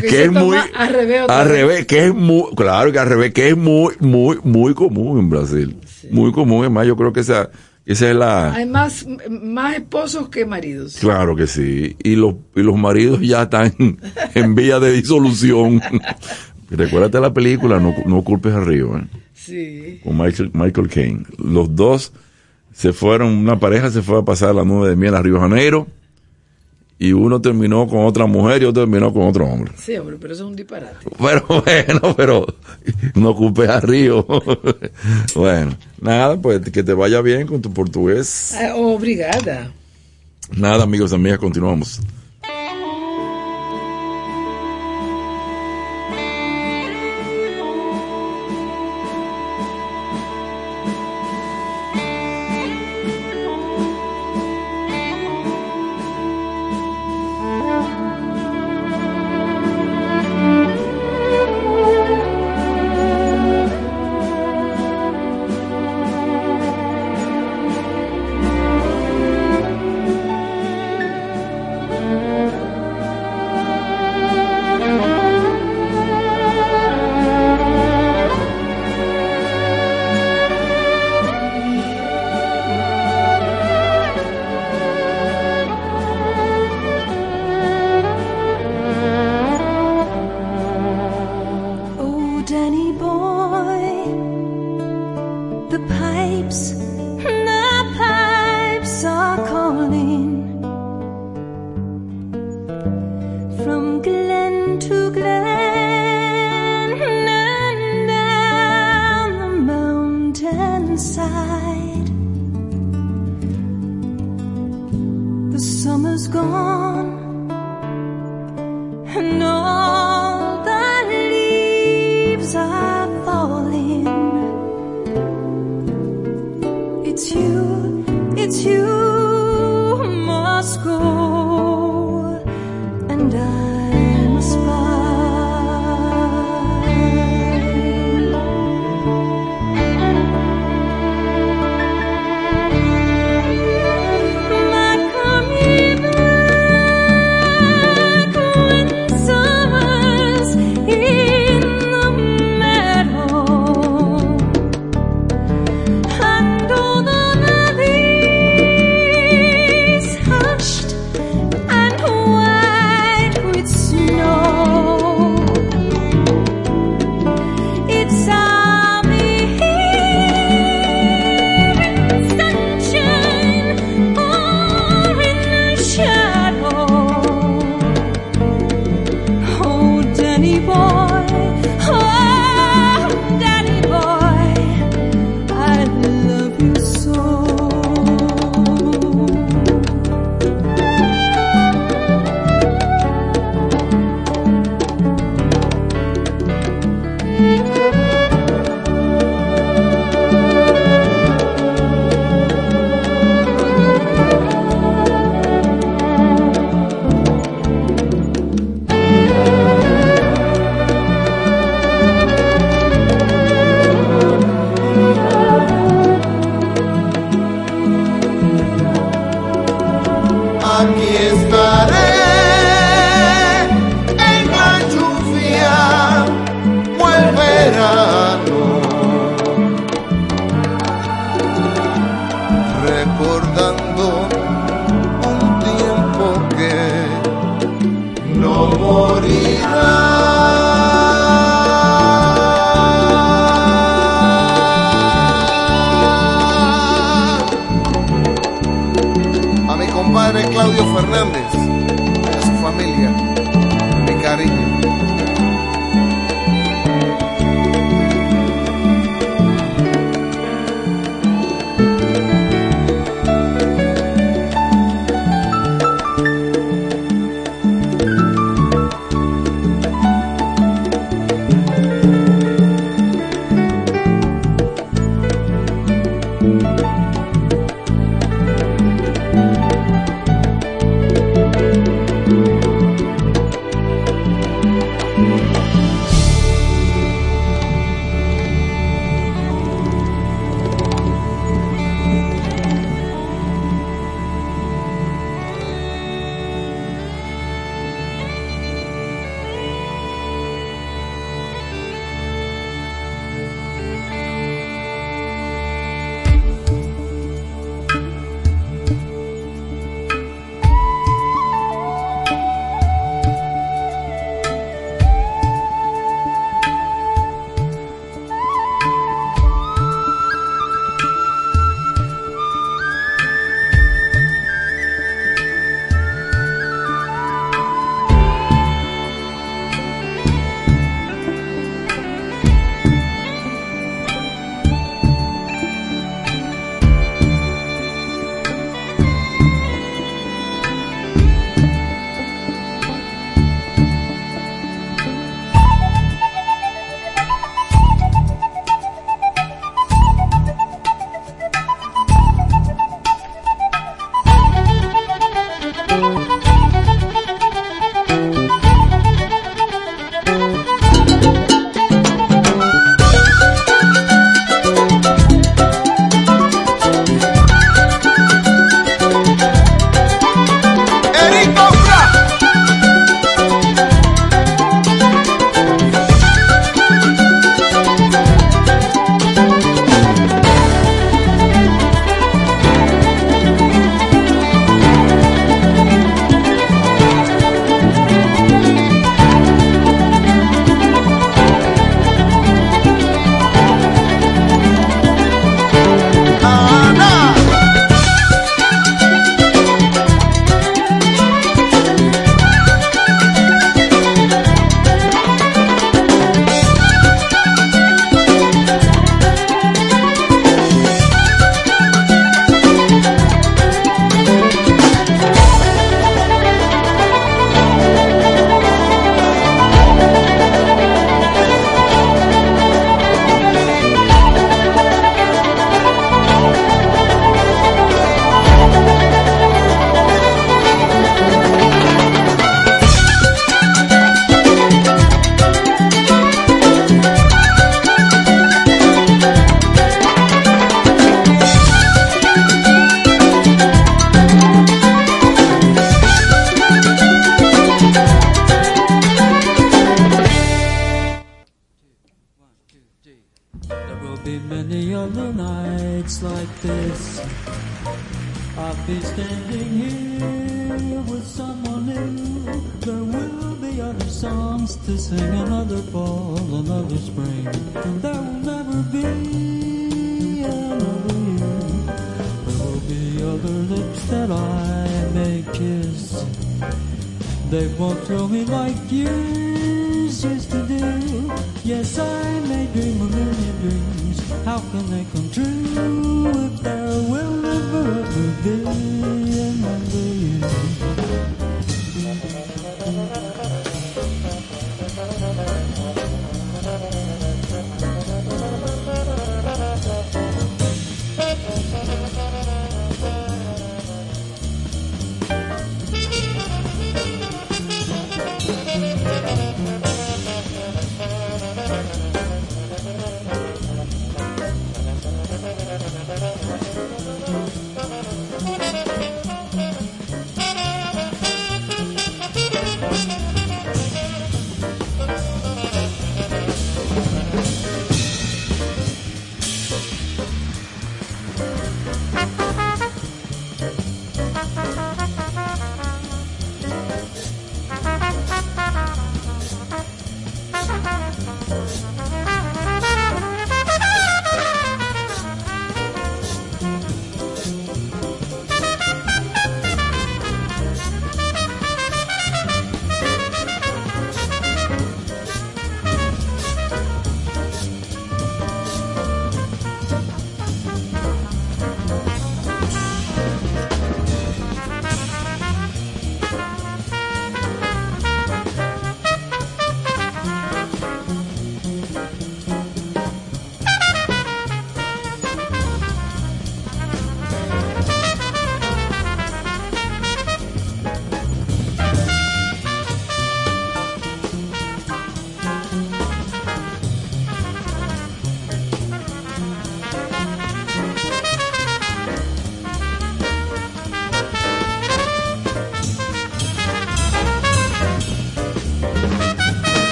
que 0.00 0.24
es 0.24 0.32
muy. 0.32 0.56
al 0.74 0.92
revés 0.92 1.28
al 1.28 1.86
que 1.86 2.06
es 2.06 2.14
muy. 2.14 2.54
Claro 2.56 2.90
que 2.90 2.98
al 2.98 3.08
revés, 3.08 3.32
que 3.32 3.50
es 3.50 3.56
muy, 3.56 3.94
muy, 4.00 4.38
muy 4.42 4.74
común 4.74 5.20
en 5.20 5.30
Brasil. 5.30 5.76
Muy 6.10 6.32
común. 6.32 6.64
Es 6.64 6.70
más, 6.70 6.84
yo 6.86 6.96
creo 6.96 7.12
que 7.12 7.20
esa, 7.20 7.48
esa 7.86 8.10
es 8.10 8.16
la. 8.16 8.52
Hay 8.54 8.66
más, 8.66 9.06
más 9.30 9.76
esposos 9.76 10.28
que 10.30 10.44
maridos. 10.44 10.96
Claro 10.98 11.36
que 11.36 11.46
sí. 11.46 11.96
Y 12.02 12.16
los, 12.16 12.34
y 12.56 12.62
los 12.62 12.76
maridos 12.76 13.20
ya 13.20 13.42
están 13.44 13.72
en 14.34 14.54
vía 14.56 14.80
de 14.80 14.92
disolución. 14.92 15.80
Recuérdate 16.70 17.20
la 17.20 17.32
película 17.32 17.78
No, 17.78 17.94
no 18.06 18.24
culpes 18.24 18.52
al 18.52 18.66
río, 18.66 18.96
¿eh? 18.96 19.04
Sí. 19.34 20.00
con 20.02 20.16
Michael, 20.18 20.50
Michael 20.54 20.88
Caine. 20.88 21.22
Los 21.38 21.76
dos 21.76 22.12
se 22.74 22.92
fueron, 22.92 23.28
una 23.28 23.58
pareja 23.58 23.90
se 23.90 24.02
fue 24.02 24.18
a 24.18 24.22
pasar 24.22 24.54
la 24.54 24.64
nube 24.64 24.90
de 24.90 24.96
miel 24.96 25.14
a 25.14 25.22
Río 25.22 25.40
Janeiro 25.40 25.86
y 26.98 27.12
uno 27.12 27.40
terminó 27.40 27.86
con 27.86 28.04
otra 28.04 28.26
mujer 28.26 28.62
y 28.62 28.64
otro 28.66 28.82
terminó 28.82 29.12
con 29.12 29.22
otro 29.22 29.46
hombre. 29.46 29.72
Sí, 29.76 29.96
hombre, 29.96 30.16
pero 30.20 30.34
eso 30.34 30.44
es 30.44 30.50
un 30.50 30.56
disparate. 30.56 31.06
Pero 31.18 31.46
bueno, 31.64 32.14
pero 32.16 32.46
no 33.14 33.34
culpes 33.34 33.68
a 33.68 33.80
Río. 33.80 34.26
bueno, 35.34 35.76
nada, 36.00 36.36
pues 36.36 36.60
que 36.70 36.82
te 36.82 36.92
vaya 36.92 37.20
bien 37.20 37.46
con 37.46 37.62
tu 37.62 37.72
portugués. 37.72 38.54
Ah, 38.58 38.74
obrigada. 38.74 39.72
Nada, 40.56 40.82
amigos, 40.82 41.12
amigas, 41.12 41.38
continuamos. 41.38 42.00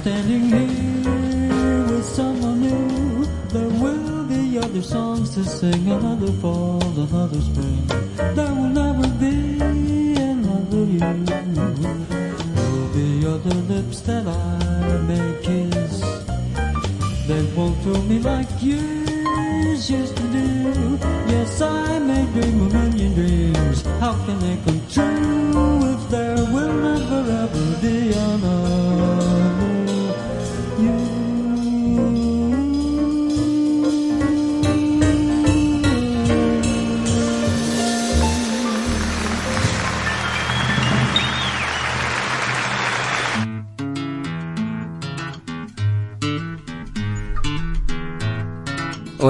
Standing 0.00 0.48
here 0.48 1.84
with 1.84 2.04
someone 2.06 2.60
new. 2.62 3.26
There 3.48 3.68
will 3.68 4.24
be 4.24 4.58
other 4.58 4.80
songs 4.80 5.34
to 5.34 5.44
sing, 5.44 5.90
another 5.90 6.32
fall, 6.40 6.80
another 6.82 7.40
spring. 7.42 7.69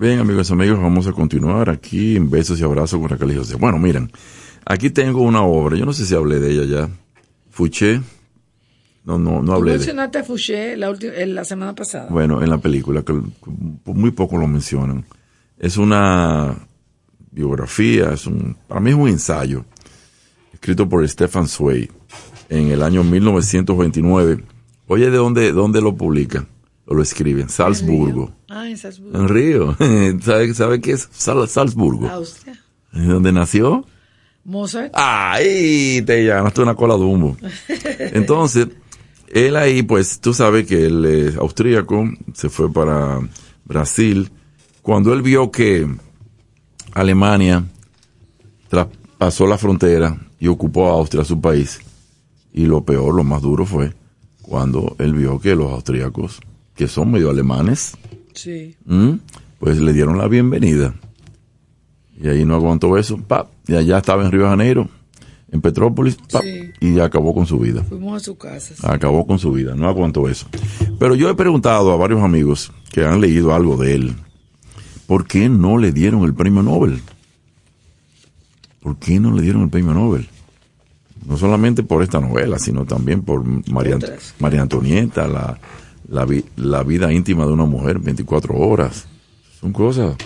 Bien, 0.00 0.18
amigos 0.18 0.48
y 0.48 0.54
amigos, 0.54 0.80
vamos 0.80 1.06
a 1.08 1.12
continuar 1.12 1.68
aquí 1.68 2.16
en 2.16 2.30
Besos 2.30 2.58
y 2.58 2.64
Abrazos 2.64 2.98
con 2.98 3.10
Raquel 3.10 3.32
y 3.32 3.36
José. 3.36 3.56
Bueno, 3.56 3.78
miren, 3.78 4.10
aquí 4.64 4.88
tengo 4.88 5.20
una 5.20 5.42
obra, 5.42 5.76
yo 5.76 5.84
no 5.84 5.92
sé 5.92 6.06
si 6.06 6.14
hablé 6.14 6.40
de 6.40 6.52
ella 6.52 6.64
ya. 6.64 6.88
Fouché. 7.50 8.00
No, 9.04 9.18
no, 9.18 9.42
no 9.42 9.44
Tú 9.44 9.52
hablé 9.52 9.72
de 9.72 9.76
mencionaste 9.76 10.18
a 10.20 10.24
Fouché 10.24 10.74
la, 10.78 10.96
en 11.02 11.34
la 11.34 11.44
semana 11.44 11.74
pasada. 11.74 12.08
Bueno, 12.08 12.42
en 12.42 12.48
la 12.48 12.56
película, 12.56 13.02
que 13.02 13.12
muy 13.84 14.10
poco 14.12 14.38
lo 14.38 14.46
mencionan. 14.46 15.04
Es 15.58 15.76
una 15.76 16.56
biografía, 17.30 18.14
es 18.14 18.26
un, 18.26 18.56
para 18.66 18.80
mí 18.80 18.92
es 18.92 18.96
un 18.96 19.06
ensayo, 19.06 19.66
escrito 20.54 20.88
por 20.88 21.06
Stefan 21.06 21.46
Zweig 21.46 21.90
en 22.48 22.68
el 22.68 22.82
año 22.82 23.04
1929. 23.04 24.44
Oye, 24.86 25.10
¿de 25.10 25.16
dónde, 25.18 25.52
dónde 25.52 25.82
lo 25.82 25.94
publica? 25.94 26.46
O 26.92 26.94
lo 26.94 27.02
escribe, 27.02 27.40
en 27.40 27.48
Salzburgo. 27.48 28.32
Ah, 28.48 28.68
en 28.68 28.76
Salzburgo. 28.76 29.16
En 29.16 29.28
Río. 29.28 29.76
¿Sabe, 30.22 30.52
¿Sabe 30.54 30.80
qué 30.80 30.92
es 30.92 31.08
Sal- 31.12 31.46
Salzburgo? 31.48 32.08
Austria. 32.08 32.60
¿Dónde 32.92 33.30
nació? 33.30 33.84
Mozart. 34.44 34.90
¡Ay! 34.94 36.02
Te 36.04 36.24
llamaste 36.24 36.62
una 36.62 36.74
cola 36.74 36.94
de 36.96 37.04
humo. 37.04 37.36
Entonces, 37.98 38.66
él 39.28 39.54
ahí, 39.54 39.84
pues, 39.84 40.18
tú 40.20 40.34
sabes 40.34 40.66
que 40.66 40.86
él 40.86 41.04
es 41.04 41.36
austríaco, 41.36 42.10
se 42.34 42.48
fue 42.48 42.72
para 42.72 43.20
Brasil. 43.64 44.28
Cuando 44.82 45.12
él 45.12 45.22
vio 45.22 45.52
que 45.52 45.86
Alemania 46.92 47.64
traspasó 48.68 49.46
la 49.46 49.58
frontera 49.58 50.18
y 50.40 50.48
ocupó 50.48 50.88
a 50.88 50.94
Austria, 50.94 51.24
su 51.24 51.40
país, 51.40 51.80
y 52.52 52.66
lo 52.66 52.84
peor, 52.84 53.14
lo 53.14 53.22
más 53.22 53.42
duro 53.42 53.64
fue 53.64 53.94
cuando 54.42 54.96
él 54.98 55.14
vio 55.14 55.38
que 55.38 55.54
los 55.54 55.70
austríacos, 55.70 56.40
que 56.80 56.88
son 56.88 57.10
medio 57.10 57.28
alemanes, 57.28 57.92
Sí. 58.32 58.74
¿Mm? 58.86 59.16
Pues 59.58 59.78
le 59.80 59.92
dieron 59.92 60.16
la 60.16 60.28
bienvenida. 60.28 60.94
Y 62.18 62.26
ahí 62.26 62.46
no 62.46 62.54
aguantó 62.54 62.96
eso. 62.96 63.18
¡pap! 63.18 63.50
Y 63.66 63.74
allá 63.74 63.98
estaba 63.98 64.24
en 64.24 64.32
Río 64.32 64.44
de 64.44 64.48
Janeiro, 64.48 64.88
en 65.52 65.60
Petrópolis, 65.60 66.16
¡pap! 66.32 66.42
Sí. 66.42 66.70
y 66.80 66.98
acabó 67.00 67.34
con 67.34 67.44
su 67.44 67.58
vida. 67.58 67.82
Fuimos 67.82 68.16
a 68.22 68.24
su 68.24 68.38
casa. 68.38 68.74
sí. 68.74 68.82
Acabó 68.82 69.26
con 69.26 69.38
su 69.38 69.52
vida, 69.52 69.74
no 69.74 69.88
aguantó 69.88 70.26
eso. 70.26 70.46
Pero 70.98 71.14
yo 71.16 71.28
he 71.28 71.34
preguntado 71.34 71.92
a 71.92 71.96
varios 71.98 72.22
amigos 72.22 72.72
que 72.90 73.04
han 73.04 73.20
leído 73.20 73.54
algo 73.54 73.76
de 73.76 73.94
él. 73.96 74.14
¿por 75.06 75.26
qué 75.26 75.50
no 75.50 75.76
le 75.76 75.92
dieron 75.92 76.22
el 76.22 76.32
premio 76.32 76.62
Nobel? 76.62 77.02
¿Por 78.80 78.96
qué 78.96 79.20
no 79.20 79.34
le 79.34 79.42
dieron 79.42 79.64
el 79.64 79.68
premio 79.68 79.92
Nobel? 79.92 80.26
No 81.26 81.36
solamente 81.36 81.82
por 81.82 82.02
esta 82.02 82.20
novela, 82.20 82.58
sino 82.58 82.86
también 82.86 83.20
por 83.20 83.44
María. 83.70 83.98
María 84.38 84.62
Antonieta, 84.62 85.28
la, 85.28 85.58
la, 86.10 86.26
vi- 86.26 86.44
la 86.56 86.82
vida 86.82 87.10
íntima 87.12 87.46
de 87.46 87.52
una 87.52 87.64
mujer, 87.64 87.98
24 87.98 88.54
horas. 88.54 89.06
Son 89.58 89.72
cosas. 89.72 90.16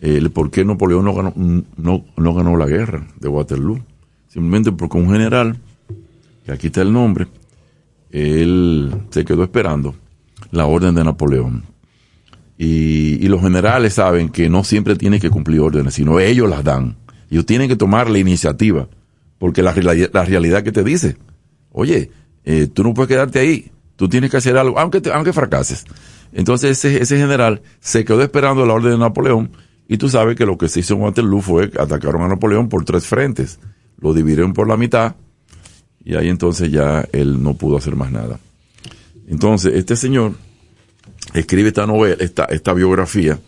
El 0.00 0.30
por 0.30 0.50
qué 0.50 0.64
Napoleón 0.64 1.04
no 1.04 1.14
ganó, 1.14 1.32
no, 1.36 2.04
no 2.16 2.34
ganó 2.34 2.56
la 2.56 2.66
guerra 2.66 3.06
de 3.20 3.28
Waterloo. 3.28 3.80
Simplemente 4.28 4.72
porque 4.72 4.98
un 4.98 5.10
general, 5.10 5.56
que 6.44 6.52
aquí 6.52 6.66
está 6.66 6.82
el 6.82 6.92
nombre, 6.92 7.28
él 8.10 8.92
se 9.10 9.24
quedó 9.24 9.42
esperando 9.44 9.94
la 10.50 10.66
orden 10.66 10.94
de 10.94 11.04
Napoleón. 11.04 11.64
Y, 12.58 13.18
y 13.24 13.28
los 13.28 13.40
generales 13.42 13.94
saben 13.94 14.28
que 14.30 14.48
no 14.48 14.64
siempre 14.64 14.96
tienen 14.96 15.20
que 15.20 15.30
cumplir 15.30 15.60
órdenes, 15.60 15.94
sino 15.94 16.20
ellos 16.20 16.48
las 16.48 16.64
dan. 16.64 16.96
Ellos 17.30 17.44
tienen 17.44 17.68
que 17.68 17.76
tomar 17.76 18.08
la 18.08 18.18
iniciativa, 18.18 18.88
porque 19.38 19.62
la, 19.62 19.74
la 20.12 20.24
realidad 20.24 20.62
que 20.62 20.72
te 20.72 20.84
dice, 20.84 21.16
oye, 21.72 22.10
eh, 22.44 22.68
tú 22.72 22.82
no 22.84 22.94
puedes 22.94 23.08
quedarte 23.08 23.40
ahí, 23.40 23.70
tú 23.96 24.08
tienes 24.08 24.30
que 24.30 24.36
hacer 24.36 24.56
algo, 24.56 24.78
aunque, 24.78 25.00
te- 25.00 25.12
aunque 25.12 25.32
fracases. 25.32 25.84
Entonces 26.32 26.72
ese, 26.78 27.02
ese 27.02 27.16
general 27.16 27.62
se 27.80 28.04
quedó 28.04 28.22
esperando 28.22 28.64
la 28.66 28.74
orden 28.74 28.92
de 28.92 28.98
Napoleón, 28.98 29.50
y 29.88 29.98
tú 29.98 30.08
sabes 30.08 30.36
que 30.36 30.44
lo 30.46 30.58
que 30.58 30.68
se 30.68 30.80
hizo 30.80 30.94
en 30.94 31.00
Waterloo 31.02 31.40
fue 31.40 31.70
que 31.70 31.80
atacaron 31.80 32.22
a 32.22 32.28
Napoleón 32.28 32.68
por 32.68 32.84
tres 32.84 33.06
frentes, 33.06 33.58
lo 34.00 34.12
dividieron 34.12 34.52
por 34.52 34.68
la 34.68 34.76
mitad, 34.76 35.14
y 36.04 36.14
ahí 36.16 36.28
entonces 36.28 36.70
ya 36.70 37.06
él 37.12 37.42
no 37.42 37.54
pudo 37.54 37.76
hacer 37.76 37.96
más 37.96 38.10
nada. 38.12 38.38
Entonces, 39.28 39.74
este 39.74 39.96
señor 39.96 40.32
escribe 41.34 41.68
esta 41.68 41.86
novela, 41.86 42.16
esta, 42.20 42.44
esta 42.46 42.72
biografía, 42.74 43.38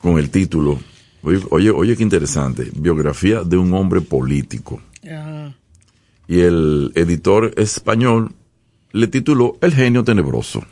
con 0.00 0.18
el 0.18 0.30
título, 0.30 0.78
oye, 1.22 1.40
oye, 1.50 1.70
oye 1.70 1.96
qué 1.96 2.02
interesante, 2.02 2.70
biografía 2.74 3.42
de 3.42 3.56
un 3.56 3.72
hombre 3.74 4.00
político. 4.00 4.80
Y 6.26 6.40
el 6.40 6.92
editor 6.94 7.52
español 7.56 8.32
le 8.92 9.06
tituló 9.06 9.56
El 9.60 9.74
genio 9.74 10.04
tenebroso. 10.04 10.62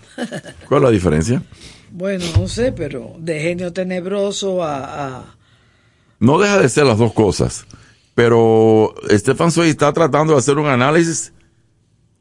¿Cuál 0.69 0.83
es 0.83 0.85
la 0.85 0.91
diferencia? 0.91 1.43
Bueno, 1.91 2.25
no 2.39 2.49
sé, 2.49 2.73
pero 2.73 3.15
de 3.19 3.41
genio 3.41 3.73
tenebroso 3.73 4.63
a, 4.63 5.19
a- 5.19 5.25
No 6.21 6.39
deja 6.39 6.59
de 6.59 6.69
ser 6.69 6.85
las 6.87 6.99
dos 6.99 7.13
cosas. 7.13 7.67
Pero 8.15 8.95
Stefan 9.11 9.51
Zweig 9.51 9.71
está 9.71 9.93
tratando 9.93 10.33
de 10.33 10.39
hacer 10.39 10.57
un 10.59 10.67
análisis 10.67 11.33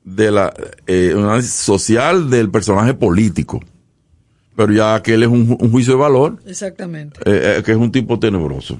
de 0.03 0.29
la 0.31 0.53
eh, 0.87 1.13
un 1.15 1.23
análisis 1.23 1.51
social 1.53 2.29
del 2.29 2.51
personaje 2.51 2.93
político. 2.93 3.61
Pero 4.55 4.71
ya 4.73 5.01
que 5.01 5.13
él 5.15 5.23
es 5.23 5.29
un, 5.29 5.47
ju- 5.47 5.57
un 5.59 5.71
juicio 5.71 5.93
de 5.93 5.99
valor, 5.99 6.39
Exactamente. 6.45 7.19
eh, 7.25 7.57
eh, 7.59 7.63
que 7.63 7.71
es 7.71 7.77
un 7.77 7.91
tipo 7.91 8.19
tenebroso. 8.19 8.79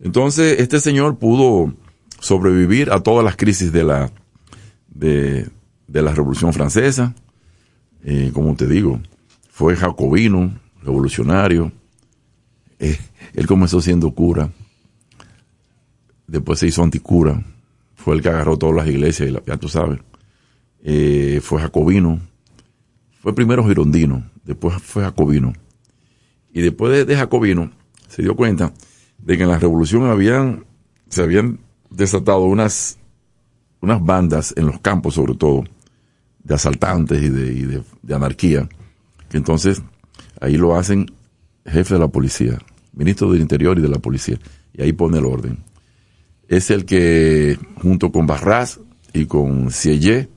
Entonces, 0.00 0.60
este 0.60 0.78
señor 0.80 1.18
pudo 1.18 1.72
sobrevivir 2.20 2.90
a 2.92 3.00
todas 3.00 3.24
las 3.24 3.34
crisis 3.36 3.72
de 3.72 3.84
la 3.84 4.10
de, 4.88 5.48
de 5.88 6.02
la 6.02 6.14
Revolución 6.14 6.52
Francesa. 6.52 7.14
Como 8.32 8.54
te 8.54 8.66
digo, 8.68 9.00
fue 9.50 9.74
jacobino, 9.74 10.56
revolucionario. 10.82 11.72
Eh, 12.78 12.96
él 13.34 13.46
comenzó 13.48 13.80
siendo 13.80 14.10
cura. 14.12 14.50
Después 16.26 16.58
se 16.60 16.66
hizo 16.68 16.82
anticura. 16.82 17.42
Fue 17.96 18.14
el 18.14 18.22
que 18.22 18.28
agarró 18.28 18.56
todas 18.56 18.76
las 18.76 18.86
iglesias, 18.86 19.28
y 19.28 19.32
la- 19.32 19.42
ya 19.44 19.56
tú 19.56 19.68
sabes. 19.68 19.98
Eh, 20.84 21.40
fue 21.42 21.60
jacobino. 21.60 22.20
Fue 23.20 23.34
primero 23.34 23.66
girondino, 23.66 24.24
después 24.44 24.80
fue 24.80 25.02
jacobino. 25.02 25.52
Y 26.52 26.60
después 26.62 26.92
de, 26.92 27.04
de 27.04 27.16
Jacobino, 27.16 27.70
se 28.08 28.22
dio 28.22 28.34
cuenta 28.36 28.72
de 29.18 29.36
que 29.36 29.42
en 29.42 29.48
la 29.50 29.58
revolución 29.58 30.04
habían, 30.08 30.64
se 31.08 31.22
habían 31.22 31.58
desatado 31.90 32.44
unas, 32.44 32.96
unas 33.80 34.02
bandas 34.02 34.54
en 34.56 34.66
los 34.66 34.78
campos, 34.80 35.14
sobre 35.14 35.34
todo, 35.34 35.64
de 36.48 36.54
asaltantes 36.54 37.22
y 37.22 37.28
de, 37.28 37.82
anarquía, 38.14 38.68
entonces 39.32 39.82
ahí 40.40 40.56
lo 40.56 40.74
hacen 40.74 41.12
jefe 41.66 41.94
de 41.94 42.00
la 42.00 42.08
policía, 42.08 42.58
ministro 42.94 43.30
del 43.30 43.42
Interior 43.42 43.78
y 43.78 43.82
de 43.82 43.88
la 43.88 43.98
policía, 43.98 44.38
y 44.72 44.82
ahí 44.82 44.92
pone 44.92 45.18
el 45.18 45.26
orden. 45.26 45.58
Es 46.48 46.70
el 46.70 46.86
que, 46.86 47.58
junto 47.82 48.10
con 48.10 48.26
Barras 48.26 48.80
y 49.12 49.26
con 49.26 49.70
Sieyé, 49.70 50.30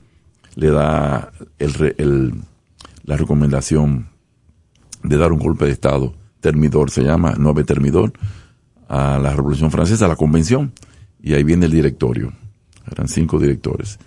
le 0.54 0.70
da 0.70 1.32
la 3.04 3.16
recomendación 3.16 4.08
de 5.02 5.16
dar 5.16 5.32
un 5.32 5.38
golpe 5.38 5.64
de 5.64 5.72
Estado 5.72 6.14
termidor, 6.40 6.90
se 6.90 7.02
llama 7.02 7.34
nueve 7.38 7.64
termidor, 7.64 8.12
a 8.88 9.18
la 9.18 9.34
Revolución 9.34 9.70
Francesa, 9.70 10.04
a 10.04 10.08
la 10.08 10.16
Convención, 10.16 10.72
y 11.22 11.32
ahí 11.32 11.44
viene 11.44 11.64
el 11.64 11.72
directorio. 11.72 12.32
Eran 12.90 13.08
cinco 13.08 13.38
directores. 13.38 13.98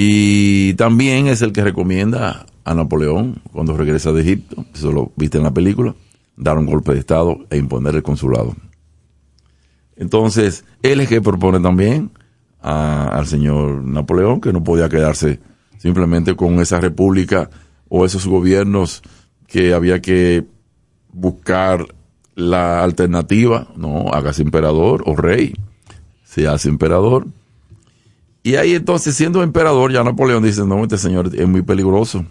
Y 0.00 0.74
también 0.74 1.26
es 1.26 1.42
el 1.42 1.52
que 1.52 1.64
recomienda 1.64 2.46
a 2.64 2.72
Napoleón, 2.72 3.42
cuando 3.52 3.76
regresa 3.76 4.12
de 4.12 4.20
Egipto, 4.20 4.64
eso 4.72 4.92
lo 4.92 5.10
viste 5.16 5.38
en 5.38 5.42
la 5.42 5.50
película, 5.52 5.92
dar 6.36 6.56
un 6.56 6.66
golpe 6.66 6.92
de 6.94 7.00
Estado 7.00 7.36
e 7.50 7.56
imponer 7.56 7.96
el 7.96 8.04
consulado. 8.04 8.54
Entonces, 9.96 10.64
él 10.84 11.00
es 11.00 11.08
que 11.08 11.20
propone 11.20 11.58
también 11.58 12.12
a- 12.62 13.08
al 13.08 13.26
señor 13.26 13.82
Napoleón 13.82 14.40
que 14.40 14.52
no 14.52 14.62
podía 14.62 14.88
quedarse 14.88 15.40
simplemente 15.78 16.36
con 16.36 16.60
esa 16.60 16.80
república 16.80 17.50
o 17.88 18.04
esos 18.04 18.24
gobiernos 18.24 19.02
que 19.48 19.74
había 19.74 20.00
que 20.00 20.44
buscar 21.12 21.84
la 22.36 22.84
alternativa, 22.84 23.66
no, 23.74 24.12
hágase 24.12 24.42
emperador 24.42 25.02
o 25.06 25.16
rey, 25.16 25.54
se 26.24 26.46
hace 26.46 26.68
emperador. 26.68 27.26
Y 28.42 28.56
ahí 28.56 28.74
entonces, 28.74 29.14
siendo 29.14 29.42
emperador, 29.42 29.92
ya 29.92 30.04
Napoleón 30.04 30.42
dice, 30.42 30.64
no, 30.64 30.82
este 30.82 30.98
señor 30.98 31.30
es 31.34 31.48
muy 31.48 31.62
peligroso, 31.62 32.24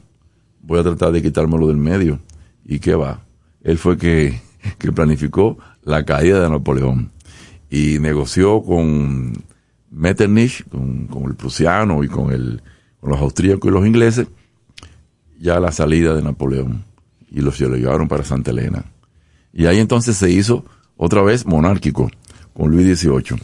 voy 0.61 0.79
a 0.79 0.83
tratar 0.83 1.11
de 1.11 1.21
quitármelo 1.21 1.67
del 1.67 1.77
medio. 1.77 2.19
¿Y 2.65 2.79
qué 2.79 2.95
va? 2.95 3.21
Él 3.63 3.77
fue 3.77 3.97
que, 3.97 4.41
que 4.77 4.91
planificó 4.91 5.57
la 5.83 6.03
caída 6.05 6.41
de 6.41 6.49
Napoleón 6.49 7.11
y 7.69 7.99
negoció 7.99 8.61
con 8.63 9.33
Metternich, 9.91 10.67
con, 10.69 11.07
con 11.07 11.23
el 11.23 11.35
prusiano 11.35 12.03
y 12.03 12.07
con, 12.07 12.31
el, 12.31 12.61
con 12.99 13.11
los 13.11 13.19
austríacos 13.19 13.69
y 13.69 13.73
los 13.73 13.85
ingleses, 13.85 14.27
ya 15.39 15.59
la 15.59 15.71
salida 15.71 16.13
de 16.13 16.21
Napoleón 16.21 16.83
y 17.29 17.41
los 17.41 17.59
llevaron 17.59 18.07
para 18.07 18.23
Santa 18.23 18.51
Elena. 18.51 18.85
Y 19.53 19.65
ahí 19.65 19.79
entonces 19.79 20.17
se 20.17 20.29
hizo 20.29 20.65
otra 20.95 21.21
vez 21.21 21.45
monárquico 21.45 22.09
con 22.53 22.71
Luis 22.71 22.99
XVIII. 22.99 23.39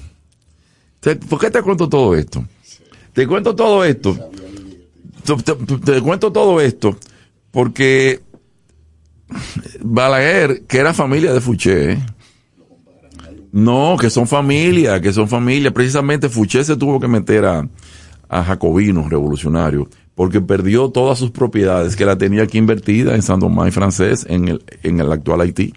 ¿Por 1.29 1.39
qué 1.39 1.51
te 1.51 1.61
cuento 1.61 1.89
todo 1.89 2.15
esto? 2.15 2.45
Te 3.13 3.27
cuento 3.27 3.55
todo 3.55 3.83
esto. 3.83 4.17
Te, 5.85 6.01
cuento 6.01 6.31
todo 6.31 6.59
esto 6.59 6.97
porque 7.51 8.21
Balaguer, 9.81 10.63
que 10.63 10.77
era 10.79 10.93
familia 10.93 11.33
de 11.33 11.39
Fouché, 11.39 11.93
¿eh? 11.93 12.05
no, 13.53 13.95
que 13.99 14.09
son 14.09 14.27
familia, 14.27 14.99
que 14.99 15.13
son 15.13 15.29
familia. 15.29 15.71
Precisamente 15.71 16.27
Fouché 16.27 16.63
se 16.63 16.75
tuvo 16.75 16.99
que 16.99 17.07
meter 17.07 17.45
a, 17.45 17.67
a 18.27 18.43
jacobinos 18.43 19.09
revolucionarios 19.09 19.87
porque 20.15 20.41
perdió 20.41 20.89
todas 20.89 21.19
sus 21.19 21.31
propiedades 21.31 21.95
que 21.95 22.05
la 22.05 22.17
tenía 22.17 22.43
aquí 22.43 22.57
invertida 22.57 23.15
en 23.15 23.21
San 23.21 23.39
Domingo 23.39 23.71
francés, 23.71 24.25
en 24.29 24.47
el, 24.47 24.63
en 24.83 24.99
el 24.99 25.11
actual 25.11 25.41
Haití. 25.41 25.73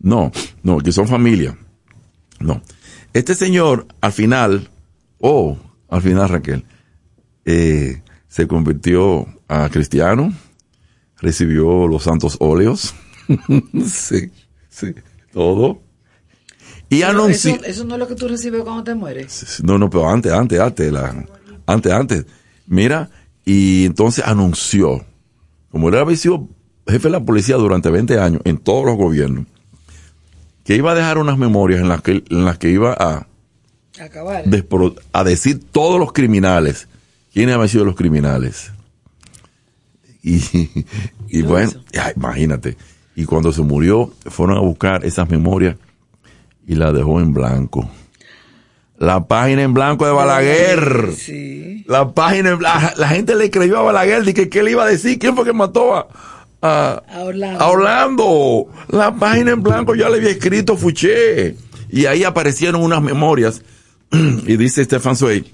No, 0.00 0.32
no, 0.62 0.78
que 0.78 0.92
son 0.92 1.06
familia. 1.06 1.56
No. 2.40 2.60
Este 3.14 3.34
señor, 3.34 3.86
al 4.00 4.12
final, 4.12 4.70
oh, 5.20 5.58
al 5.88 6.02
final 6.02 6.28
Raquel, 6.28 6.64
eh, 7.44 8.02
se 8.28 8.46
convirtió 8.46 9.26
a 9.48 9.68
cristiano, 9.68 10.32
recibió 11.18 11.86
los 11.86 12.04
santos 12.04 12.36
óleos, 12.40 12.94
sí, 13.86 14.30
sí, 14.68 14.94
todo. 15.32 15.80
Y 16.88 17.02
anunció, 17.02 17.54
eso, 17.54 17.64
eso 17.64 17.84
no 17.84 17.94
es 17.94 18.00
lo 18.00 18.08
que 18.08 18.14
tú 18.14 18.28
recibes 18.28 18.62
cuando 18.62 18.84
te 18.84 18.94
mueres. 18.94 19.60
no, 19.62 19.78
no, 19.78 19.90
pero 19.90 20.08
antes, 20.08 20.32
antes, 20.32 20.58
antes, 20.58 20.92
la, 20.92 21.26
antes, 21.66 21.92
antes. 21.92 22.26
Mira, 22.66 23.10
y 23.44 23.84
entonces 23.84 24.24
anunció, 24.26 25.04
como 25.70 25.88
él 25.88 25.96
había 25.96 26.16
sido 26.16 26.48
jefe 26.86 27.08
de 27.08 27.12
la 27.12 27.24
policía 27.24 27.56
durante 27.56 27.90
20 27.90 28.18
años 28.18 28.42
en 28.44 28.58
todos 28.58 28.86
los 28.86 28.96
gobiernos, 28.96 29.46
que 30.64 30.76
iba 30.76 30.92
a 30.92 30.94
dejar 30.94 31.18
unas 31.18 31.38
memorias 31.38 31.80
en 31.80 31.88
las 31.88 32.02
que, 32.02 32.22
en 32.28 32.44
las 32.44 32.58
que 32.58 32.70
iba 32.70 32.92
a, 32.92 33.26
Acabar. 34.00 34.44
a 35.12 35.24
decir 35.24 35.60
todos 35.72 35.98
los 35.98 36.12
criminales, 36.12 36.88
quiénes 37.32 37.54
habían 37.54 37.68
sido 37.68 37.84
los 37.84 37.96
criminales. 37.96 38.72
Y, 40.22 40.40
y 41.28 41.42
bueno, 41.42 41.72
imagínate. 42.16 42.76
Y 43.16 43.24
cuando 43.24 43.52
se 43.52 43.62
murió, 43.62 44.12
fueron 44.26 44.56
a 44.56 44.60
buscar 44.60 45.04
esas 45.04 45.28
memorias 45.28 45.76
y 46.66 46.76
la 46.76 46.92
dejó 46.92 47.20
en 47.20 47.34
blanco. 47.34 47.90
La 48.98 49.26
página 49.26 49.62
en 49.62 49.74
blanco 49.74 50.06
de 50.06 50.12
Balaguer. 50.12 51.12
Sí. 51.16 51.84
La 51.88 52.12
página, 52.12 52.50
en 52.50 52.58
bla- 52.60 52.94
la, 52.96 53.08
gente 53.08 53.34
le 53.34 53.50
creyó 53.50 53.78
a 53.78 53.82
Balaguer, 53.82 54.24
de 54.24 54.32
que 54.32 54.48
qué 54.48 54.62
le 54.62 54.70
iba 54.70 54.84
a 54.84 54.88
decir, 54.88 55.18
quién 55.18 55.34
fue 55.34 55.44
que 55.44 55.52
mató 55.52 55.96
a, 55.96 56.06
a, 56.62 57.02
A 57.08 57.20
Orlando. 57.22 57.60
a 57.60 57.68
Orlando. 57.68 58.66
La 58.88 59.14
página 59.14 59.50
en 59.52 59.62
blanco 59.62 59.94
ya 59.94 60.08
le 60.08 60.18
había 60.18 60.30
escrito 60.30 60.76
Fouché. 60.76 61.56
Y 61.90 62.06
ahí 62.06 62.24
aparecieron 62.24 62.82
unas 62.82 63.02
memorias. 63.02 63.62
y 64.12 64.56
dice 64.56 64.84
Stefan 64.84 65.16
Zweig 65.16 65.44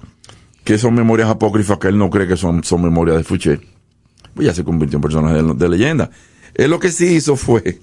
que 0.68 0.76
son 0.76 0.92
memorias 0.92 1.30
apócrifas 1.30 1.78
que 1.78 1.88
él 1.88 1.96
no 1.96 2.10
cree 2.10 2.28
que 2.28 2.36
son, 2.36 2.62
son 2.62 2.82
memorias 2.82 3.16
de 3.16 3.24
Fouché. 3.24 3.58
Pues 4.34 4.48
ya 4.48 4.52
se 4.52 4.64
convirtió 4.64 4.98
en 4.98 5.02
personaje 5.02 5.42
de, 5.42 5.54
de 5.54 5.68
leyenda. 5.68 6.10
Él 6.54 6.70
lo 6.70 6.78
que 6.78 6.92
sí 6.92 7.06
hizo 7.06 7.36
fue, 7.36 7.80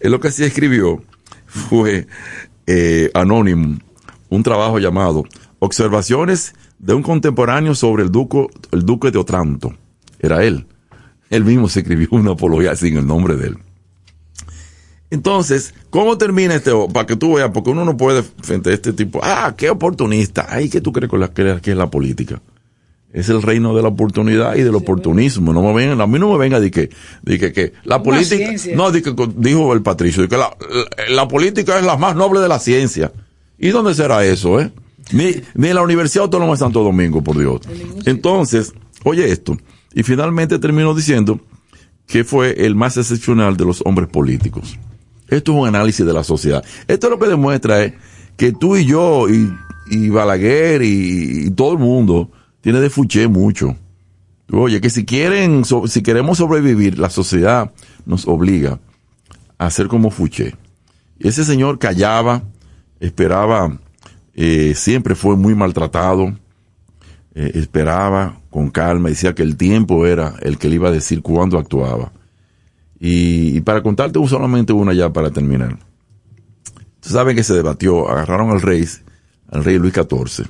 él 0.00 0.10
lo 0.10 0.18
que 0.18 0.32
sí 0.32 0.42
escribió 0.42 1.00
fue 1.46 2.08
eh, 2.66 3.10
Anónimo, 3.14 3.78
un 4.30 4.42
trabajo 4.42 4.80
llamado 4.80 5.22
Observaciones 5.60 6.54
de 6.78 6.94
un 6.94 7.02
contemporáneo 7.02 7.74
sobre 7.76 8.02
el, 8.02 8.10
duco, 8.10 8.50
el 8.72 8.84
duque 8.84 9.12
de 9.12 9.18
Otranto. 9.18 9.74
Era 10.18 10.44
él. 10.44 10.66
Él 11.30 11.44
mismo 11.44 11.68
se 11.68 11.80
escribió 11.80 12.08
una 12.12 12.32
apología 12.32 12.74
sin 12.76 12.96
el 12.96 13.06
nombre 13.06 13.36
de 13.36 13.48
él. 13.48 13.58
Entonces, 15.10 15.74
¿cómo 15.88 16.18
termina 16.18 16.54
este? 16.54 16.70
Para 16.92 17.06
que 17.06 17.16
tú 17.16 17.34
veas, 17.34 17.50
porque 17.52 17.70
uno 17.70 17.84
no 17.84 17.96
puede 17.96 18.22
frente 18.22 18.70
a 18.70 18.74
este 18.74 18.92
tipo, 18.92 19.20
ah, 19.22 19.54
qué 19.56 19.70
oportunista. 19.70 20.46
Ay, 20.50 20.68
¿qué 20.68 20.80
tú 20.82 20.92
crees 20.92 21.08
con 21.08 21.20
la, 21.20 21.28
que, 21.32 21.60
que 21.62 21.70
es 21.70 21.76
la 21.76 21.90
política? 21.90 22.42
Es 23.10 23.30
el 23.30 23.40
reino 23.40 23.74
de 23.74 23.80
la 23.80 23.88
oportunidad 23.88 24.54
y 24.56 24.62
del 24.62 24.74
oportunismo. 24.74 25.54
No 25.54 25.62
me 25.62 25.72
vengan, 25.72 25.98
a 26.02 26.06
mí 26.06 26.18
no 26.18 26.30
me 26.30 26.36
venga 26.36 26.60
de 26.60 26.70
que, 26.70 26.90
de 27.22 27.38
que, 27.38 27.52
que 27.54 27.72
la 27.84 27.96
Una 27.96 28.04
política, 28.04 28.36
ciencia. 28.36 28.76
no, 28.76 28.90
de 28.90 29.00
que, 29.00 29.14
dijo 29.36 29.72
el 29.72 29.80
patricio, 29.80 30.22
de 30.22 30.28
que 30.28 30.36
la, 30.36 30.54
la, 30.60 31.14
la 31.14 31.26
política 31.28 31.78
es 31.78 31.86
la 31.86 31.96
más 31.96 32.14
noble 32.14 32.40
de 32.40 32.48
la 32.48 32.58
ciencia. 32.58 33.10
¿Y 33.58 33.68
dónde 33.68 33.94
será 33.94 34.26
eso, 34.26 34.60
eh? 34.60 34.70
Ni, 35.12 35.36
ni 35.54 35.68
en 35.68 35.74
la 35.74 35.82
Universidad 35.82 36.24
Autónoma 36.24 36.52
de 36.52 36.58
Santo 36.58 36.82
Domingo, 36.82 37.24
por 37.24 37.38
Dios. 37.38 37.62
Entonces, 38.04 38.74
oye 39.04 39.32
esto. 39.32 39.56
Y 39.94 40.02
finalmente 40.02 40.58
terminó 40.58 40.94
diciendo 40.94 41.40
que 42.06 42.24
fue 42.24 42.64
el 42.64 42.74
más 42.74 42.96
excepcional 42.96 43.56
de 43.56 43.64
los 43.64 43.82
hombres 43.84 44.08
políticos. 44.08 44.78
Esto 45.28 45.52
es 45.52 45.58
un 45.58 45.68
análisis 45.68 46.04
de 46.04 46.12
la 46.12 46.24
sociedad. 46.24 46.64
Esto 46.86 47.10
lo 47.10 47.18
que 47.18 47.28
demuestra 47.28 47.82
es 47.84 47.94
que 48.36 48.52
tú 48.52 48.76
y 48.76 48.86
yo 48.86 49.28
y, 49.28 49.52
y 49.90 50.08
Balaguer 50.08 50.82
y, 50.82 51.50
todo 51.50 51.72
el 51.72 51.78
mundo 51.78 52.30
tiene 52.60 52.80
de 52.80 52.90
fuché 52.90 53.28
mucho. 53.28 53.76
Oye, 54.50 54.80
que 54.80 54.88
si 54.88 55.04
quieren, 55.04 55.64
si 55.86 56.02
queremos 56.02 56.38
sobrevivir, 56.38 56.98
la 56.98 57.10
sociedad 57.10 57.70
nos 58.06 58.26
obliga 58.26 58.80
a 59.58 59.70
ser 59.70 59.88
como 59.88 60.10
Fuché. 60.10 60.54
Ese 61.18 61.44
señor 61.44 61.78
callaba, 61.78 62.44
esperaba, 63.00 63.78
eh, 64.34 64.72
siempre 64.74 65.14
fue 65.14 65.36
muy 65.36 65.54
maltratado, 65.54 66.34
eh, 67.40 67.52
esperaba 67.54 68.40
con 68.50 68.68
calma, 68.68 69.10
decía 69.10 69.32
que 69.32 69.44
el 69.44 69.56
tiempo 69.56 70.04
era 70.06 70.34
el 70.42 70.58
que 70.58 70.68
le 70.68 70.74
iba 70.74 70.88
a 70.88 70.92
decir 70.92 71.22
cuándo 71.22 71.56
actuaba. 71.56 72.10
Y, 72.98 73.56
y 73.56 73.60
para 73.60 73.80
contarte 73.80 74.18
solamente 74.26 74.72
una 74.72 74.92
ya 74.92 75.12
para 75.12 75.30
terminar. 75.30 75.78
Saben 77.00 77.36
que 77.36 77.44
se 77.44 77.54
debatió, 77.54 78.08
agarraron 78.08 78.50
al 78.50 78.60
rey, 78.60 78.84
al 79.52 79.62
rey 79.62 79.78
Luis 79.78 79.94
XIV. 79.94 80.48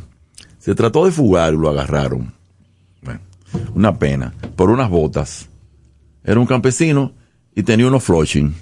Se 0.59 0.75
trató 0.75 1.05
de 1.05 1.13
fugar 1.13 1.53
y 1.53 1.59
lo 1.59 1.69
agarraron. 1.69 2.33
Bueno, 3.03 3.21
una 3.75 3.99
pena, 3.99 4.33
por 4.57 4.71
unas 4.71 4.89
botas. 4.89 5.47
Era 6.25 6.41
un 6.41 6.47
campesino 6.47 7.13
y 7.55 7.65
tenía 7.65 7.87
unos 7.87 8.03
flushing. 8.03 8.55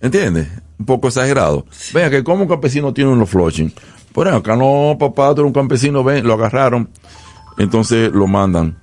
¿Entiendes? 0.00 0.48
Un 0.80 0.86
poco 0.86 1.06
exagerado. 1.06 1.64
Vean 1.92 2.10
que 2.10 2.24
como 2.24 2.42
un 2.42 2.48
campesino 2.48 2.92
tiene 2.92 3.12
unos 3.12 3.30
flushing. 3.30 3.72
Por 4.14 4.28
acá 4.28 4.54
no, 4.54 4.96
papá, 4.96 5.34
tú 5.34 5.40
eres 5.40 5.48
un 5.48 5.52
campesino, 5.52 6.04
ven, 6.04 6.24
lo 6.24 6.34
agarraron. 6.34 6.88
Entonces 7.58 8.12
lo 8.12 8.28
mandan. 8.28 8.78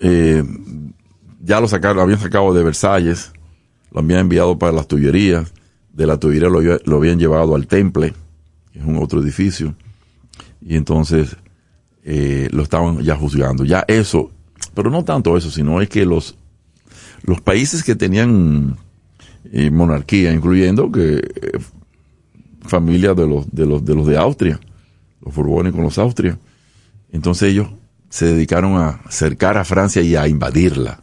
Eh, 0.00 0.42
ya 1.40 1.60
lo 1.60 1.68
sacaron, 1.68 1.98
lo 1.98 2.02
habían 2.02 2.18
sacado 2.18 2.52
de 2.52 2.64
Versalles, 2.64 3.32
lo 3.92 4.00
habían 4.00 4.18
enviado 4.18 4.58
para 4.58 4.72
las 4.72 4.88
Tullerías, 4.88 5.52
de 5.92 6.04
la 6.04 6.18
Tullería 6.18 6.48
lo, 6.48 6.60
lo 6.60 6.96
habían 6.96 7.20
llevado 7.20 7.54
al 7.54 7.68
Temple, 7.68 8.12
que 8.72 8.80
es 8.80 8.84
un 8.84 8.96
otro 8.96 9.22
edificio, 9.22 9.76
y 10.60 10.74
entonces 10.74 11.36
eh, 12.02 12.48
lo 12.50 12.64
estaban 12.64 13.02
ya 13.02 13.14
juzgando. 13.14 13.64
Ya 13.64 13.84
eso, 13.86 14.32
pero 14.74 14.90
no 14.90 15.04
tanto 15.04 15.36
eso, 15.36 15.48
sino 15.52 15.80
es 15.80 15.88
que 15.88 16.04
los, 16.04 16.36
los 17.22 17.40
países 17.40 17.84
que 17.84 17.94
tenían 17.94 18.76
eh, 19.52 19.70
monarquía, 19.70 20.32
incluyendo 20.32 20.90
que 20.90 21.22
familias 22.62 23.16
de 23.16 23.26
los, 23.26 23.50
de 23.50 23.66
los 23.66 23.84
de 23.84 23.94
los 23.94 24.06
de 24.06 24.16
Austria, 24.16 24.60
los 25.20 25.34
borbónicos, 25.34 25.80
los 25.80 25.98
Austria, 25.98 26.38
entonces 27.12 27.50
ellos 27.50 27.68
se 28.08 28.26
dedicaron 28.26 28.76
a 28.76 29.00
cercar 29.08 29.56
a 29.56 29.64
Francia 29.64 30.02
y 30.02 30.16
a 30.16 30.26
invadirla. 30.28 31.02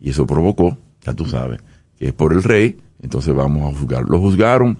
Y 0.00 0.10
eso 0.10 0.26
provocó, 0.26 0.78
ya 1.04 1.14
tú 1.14 1.26
sabes, 1.26 1.60
que 1.98 2.08
es 2.08 2.12
por 2.12 2.32
el 2.32 2.42
rey, 2.42 2.78
entonces 3.02 3.34
vamos 3.34 3.74
a 3.74 3.78
juzgar. 3.78 4.04
Lo 4.08 4.20
juzgaron 4.20 4.78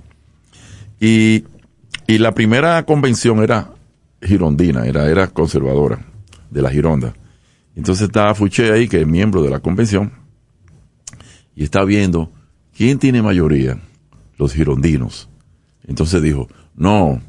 y, 1.00 1.44
y 2.06 2.18
la 2.18 2.32
primera 2.32 2.84
convención 2.84 3.42
era 3.42 3.72
girondina, 4.22 4.86
era, 4.86 5.08
era 5.10 5.28
conservadora 5.28 6.04
de 6.50 6.62
la 6.62 6.70
Gironda. 6.70 7.14
Entonces 7.74 8.06
estaba 8.06 8.34
Fouché 8.34 8.72
ahí, 8.72 8.88
que 8.88 9.02
es 9.02 9.06
miembro 9.06 9.42
de 9.42 9.50
la 9.50 9.60
convención, 9.60 10.12
y 11.54 11.64
está 11.64 11.84
viendo 11.84 12.32
quién 12.74 12.98
tiene 12.98 13.22
mayoría, 13.22 13.78
los 14.38 14.54
girondinos. 14.54 15.28
Entonces 15.86 16.22
dijo, 16.22 16.48
no, 16.74 17.20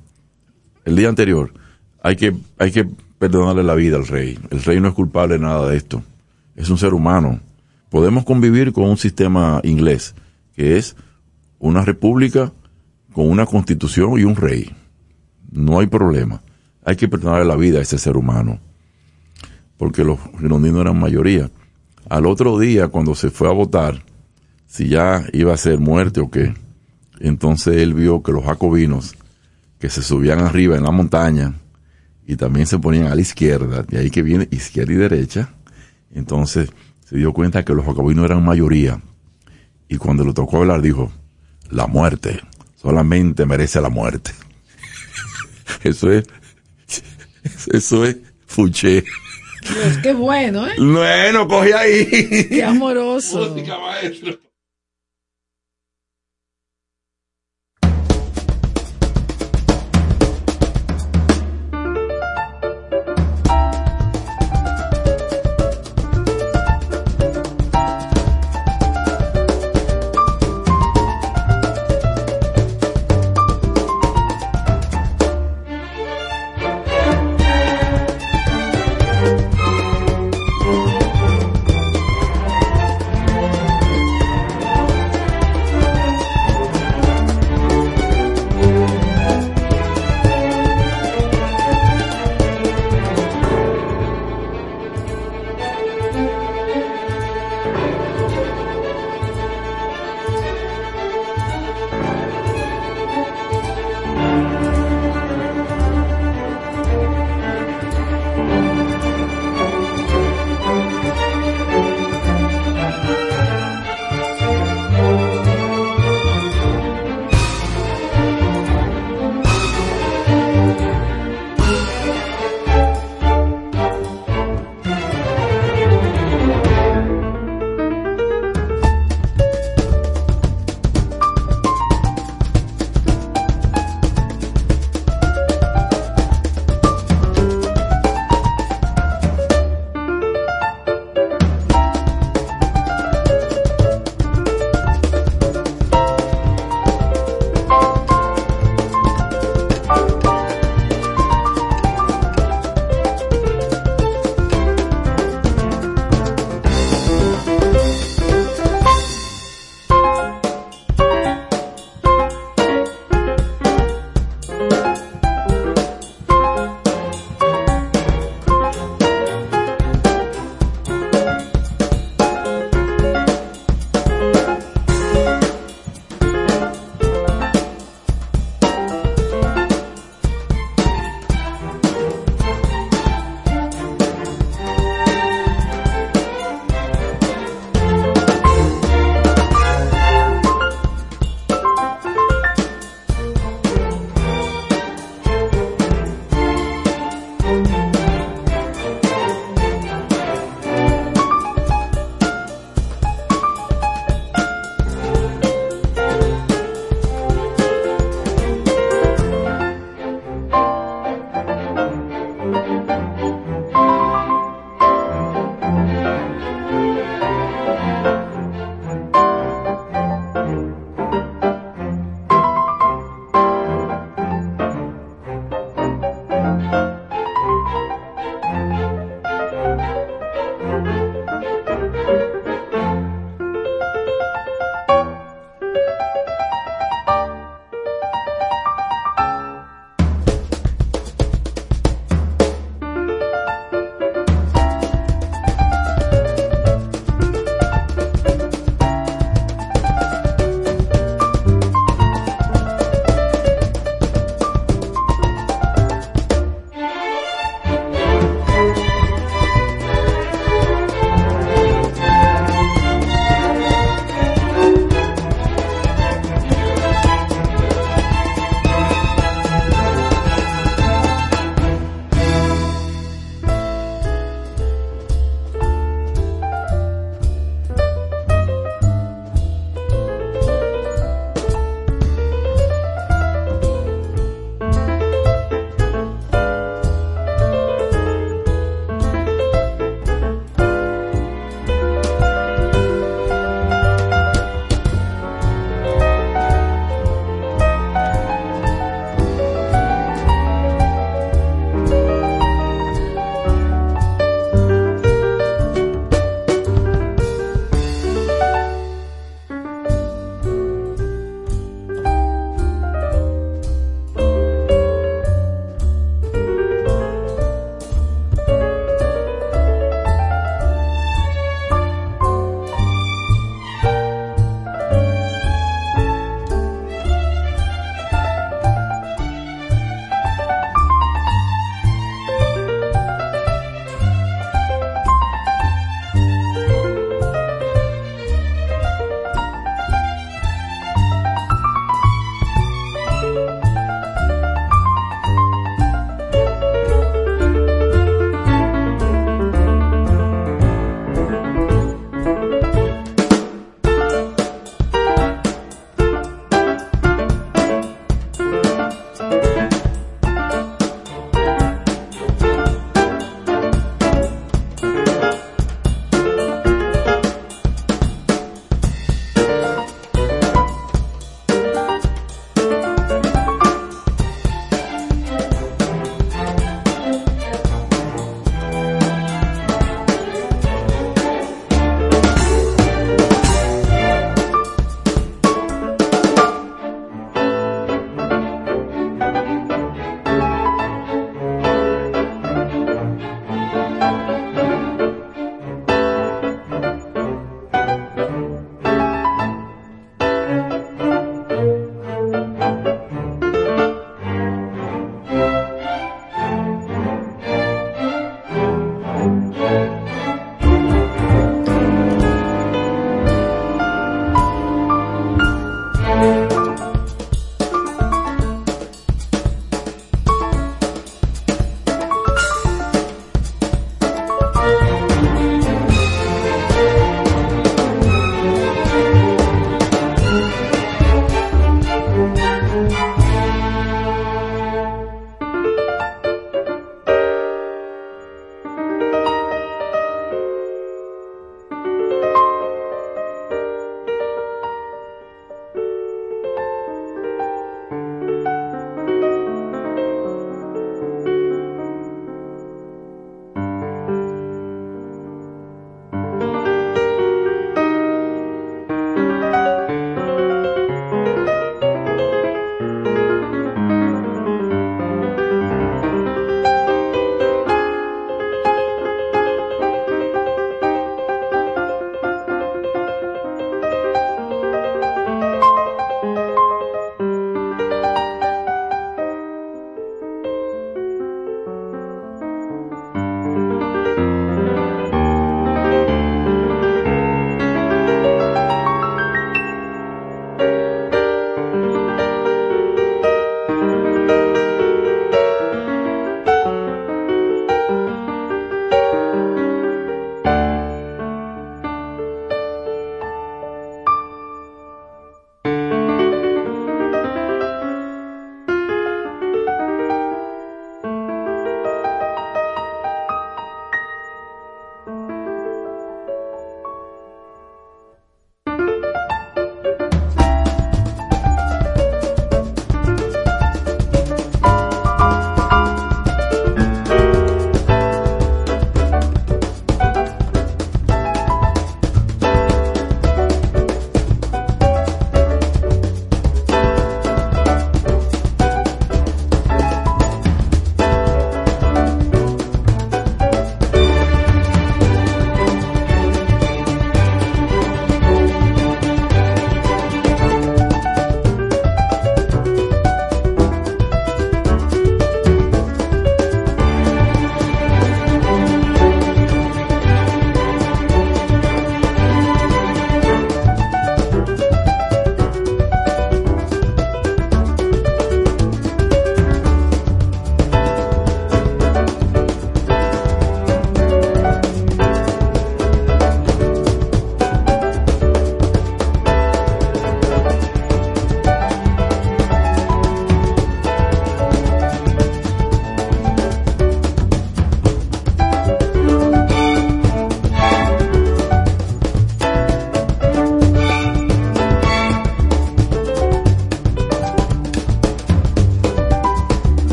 el 0.86 0.96
día 0.96 1.10
anterior 1.10 1.54
hay 2.02 2.16
que, 2.16 2.36
hay 2.58 2.72
que 2.72 2.88
perdonarle 3.20 3.64
la 3.64 3.76
vida 3.76 3.98
al 3.98 4.08
rey. 4.08 4.40
El 4.50 4.64
rey 4.64 4.80
no 4.80 4.90
es 4.90 4.94
culpable 4.94 5.36
de 5.36 5.40
nada 5.40 5.70
de 5.70 5.78
esto. 5.78 6.04
Es 6.56 6.70
un 6.70 6.78
ser 6.78 6.94
humano. 6.94 7.40
Podemos 7.90 8.26
convivir 8.26 8.74
con 8.74 8.86
un 8.86 8.98
sistema 8.98 9.62
inglés, 9.64 10.16
que 10.56 10.78
es 10.78 10.96
una 11.60 11.84
república 11.84 12.52
con 13.14 13.30
una 13.30 13.46
constitución 13.46 14.20
y 14.20 14.24
un 14.24 14.36
rey. 14.36 14.76
No 15.52 15.80
hay 15.80 15.88
problema. 15.88 16.42
Hay 16.84 16.96
que 16.96 17.08
perdonarle 17.08 17.46
la 17.46 17.56
vida 17.56 17.80
a 17.80 17.82
ese 17.82 17.98
ser 17.98 18.18
humano. 18.18 18.60
Porque 19.78 20.04
los 20.04 20.20
girondinos 20.40 20.82
eran 20.82 21.00
mayoría. 21.00 21.50
Al 22.10 22.26
otro 22.26 22.58
día, 22.60 22.88
cuando 22.88 23.16
se 23.16 23.30
fue 23.30 23.48
a 23.48 23.54
votar, 23.54 24.04
si 24.66 24.88
ya 24.88 25.26
iba 25.34 25.54
a 25.54 25.58
ser 25.58 25.80
muerte 25.80 26.20
o 26.20 26.30
qué, 26.30 26.54
entonces 27.20 27.78
él 27.78 27.94
vio 27.94 28.22
que 28.24 28.32
los 28.32 28.46
jacobinos, 28.46 29.16
que 29.80 29.90
se 29.90 30.02
subían 30.02 30.40
arriba 30.40 30.76
en 30.76 30.84
la 30.84 30.92
montaña, 30.92 31.54
y 32.26 32.36
también 32.36 32.68
se 32.68 32.80
ponían 32.80 33.08
a 33.08 33.16
la 33.16 33.22
izquierda, 33.22 33.84
de 33.84 34.00
ahí 34.00 34.10
que 34.10 34.22
viene 34.22 34.48
izquierda 34.52 34.94
y 34.94 34.98
derecha, 34.98 35.50
entonces 36.14 36.70
se 37.06 37.18
dio 37.18 37.34
cuenta 37.34 37.64
que 37.64 37.74
los 37.74 37.86
jacobinos 37.86 38.26
eran 38.26 38.44
mayoría, 38.44 39.00
y 39.88 39.98
cuando 39.98 40.26
le 40.26 40.34
tocó 40.34 40.58
hablar 40.58 40.82
dijo, 40.82 41.12
la 41.70 41.88
muerte, 41.88 42.42
solamente 42.76 43.46
merece 43.46 43.80
la 43.82 43.90
muerte. 43.90 44.32
Eso 45.84 46.12
es, 46.12 46.26
eso 47.68 48.06
es 48.06 48.18
Fouché. 48.46 49.04
Dios, 49.62 49.98
qué 50.02 50.14
bueno, 50.14 50.66
¿eh? 50.68 50.74
Bueno, 50.78 51.48
coge 51.48 51.74
ahí. 51.74 52.48
Qué 52.50 52.64
amoroso. 52.64 53.50
Música, 53.50 53.78
maestro. 53.78 54.40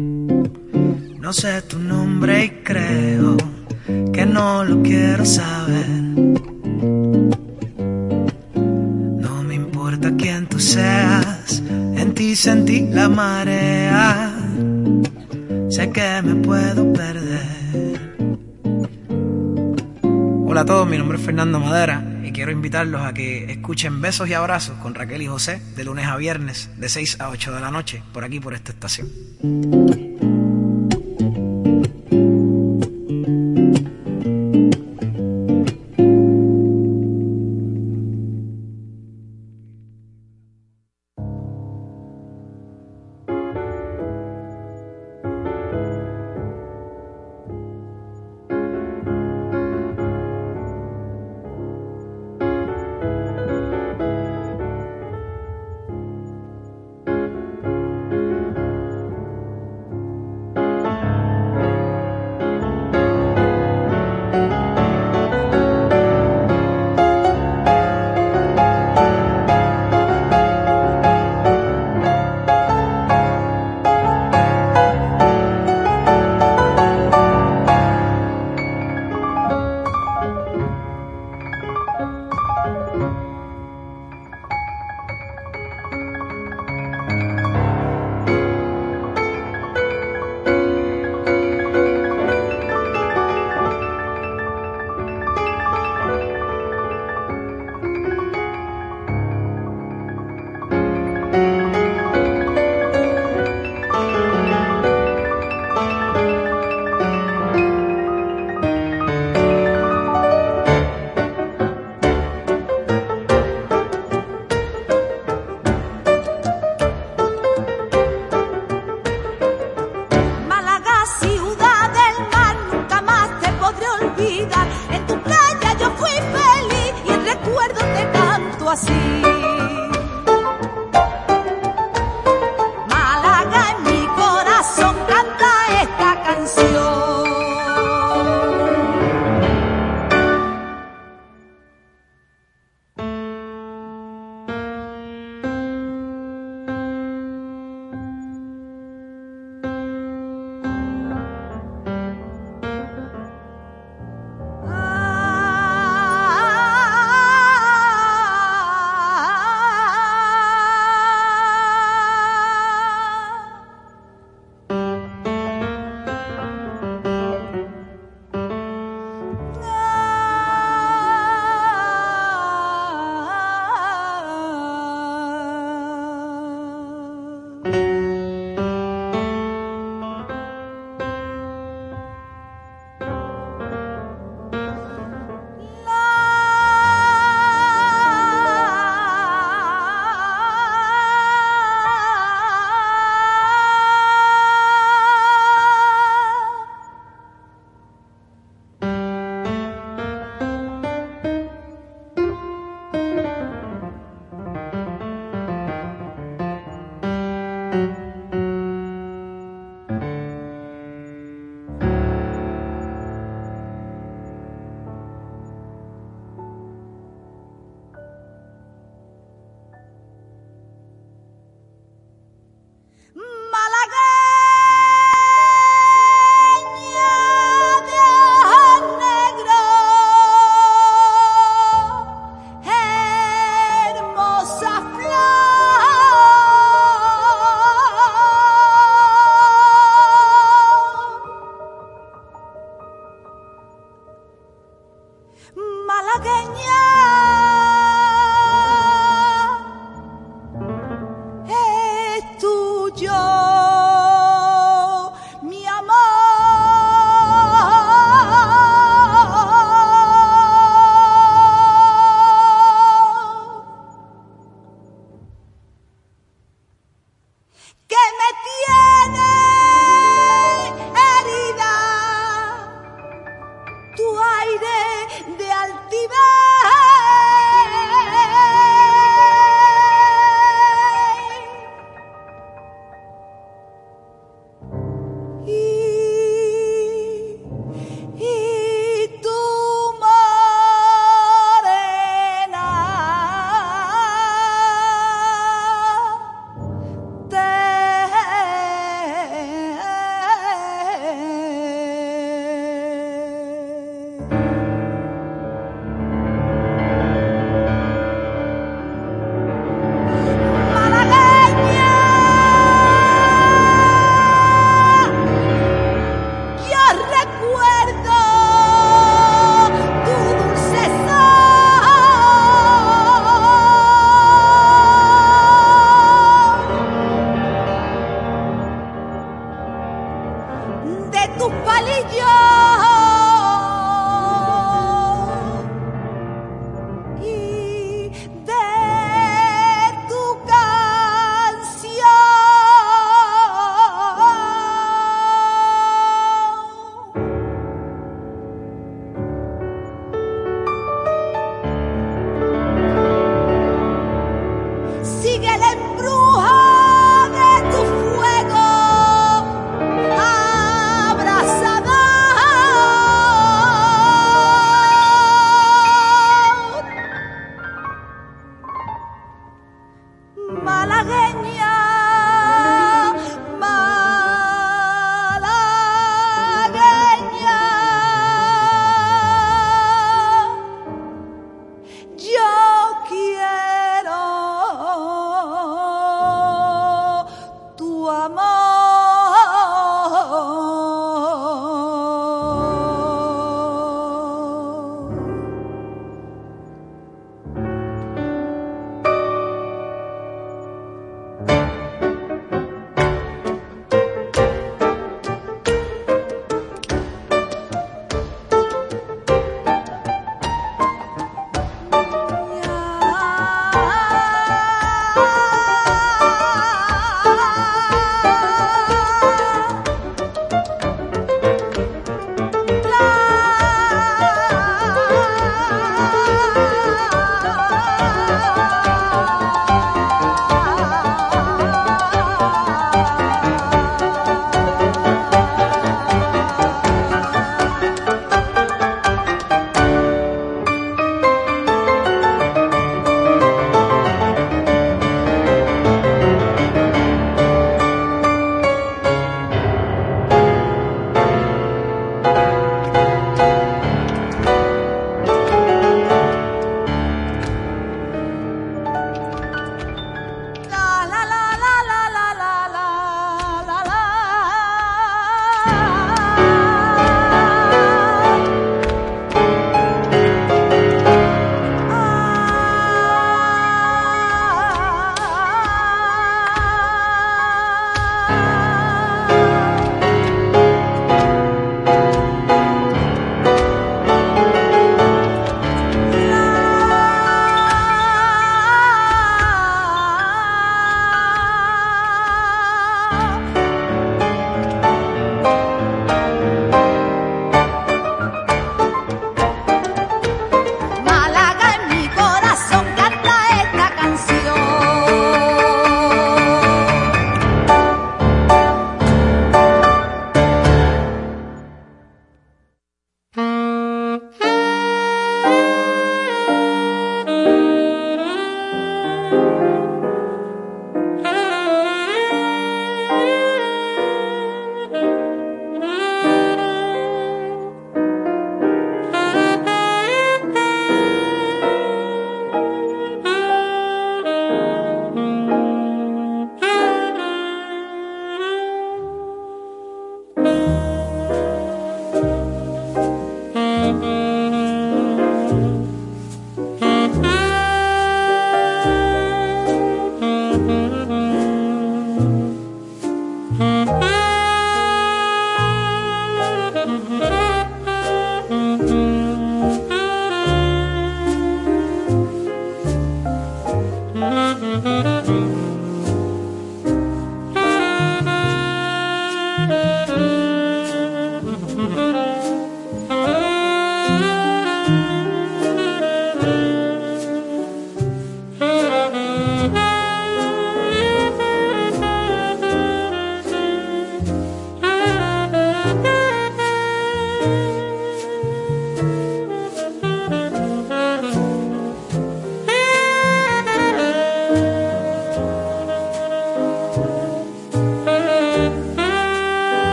No 0.00 1.34
sé 1.34 1.60
tu 1.62 1.78
nombre 1.78 2.44
y 2.46 2.50
creo 2.64 3.36
que 4.12 4.24
no 4.24 4.64
lo 4.64 4.82
quiero 4.82 5.26
saber. 5.26 5.88
No 8.56 9.42
me 9.42 9.54
importa 9.54 10.10
quién 10.16 10.46
tú 10.46 10.58
seas, 10.58 11.62
en 11.68 12.14
ti 12.14 12.34
sentí 12.34 12.86
la 12.88 13.10
marea. 13.10 14.34
Sé 15.68 15.90
que 15.90 16.22
me 16.22 16.34
puedo 16.36 16.92
perder. 16.94 18.00
Hola 20.46 20.62
a 20.62 20.64
todos, 20.64 20.88
mi 20.88 20.96
nombre 20.96 21.18
es 21.18 21.24
Fernando 21.24 21.60
Madera 21.60 22.02
y 22.24 22.32
quiero 22.32 22.50
invitarlos 22.50 23.02
a 23.02 23.12
que 23.12 23.52
escuchen 23.52 24.00
Besos 24.00 24.28
y 24.28 24.32
Abrazos 24.32 24.78
con 24.78 24.94
Raquel 24.94 25.22
y 25.22 25.26
José 25.26 25.62
de 25.76 25.84
lunes 25.84 26.06
a 26.06 26.16
viernes 26.16 26.70
de 26.78 26.88
6 26.88 27.20
a 27.20 27.28
8 27.28 27.52
de 27.52 27.60
la 27.60 27.70
noche 27.70 28.02
por 28.12 28.24
aquí 28.24 28.40
por 28.40 28.54
esta 28.54 28.72
estación. 28.72 29.29
Thank 29.42 29.96
you. 30.00 30.09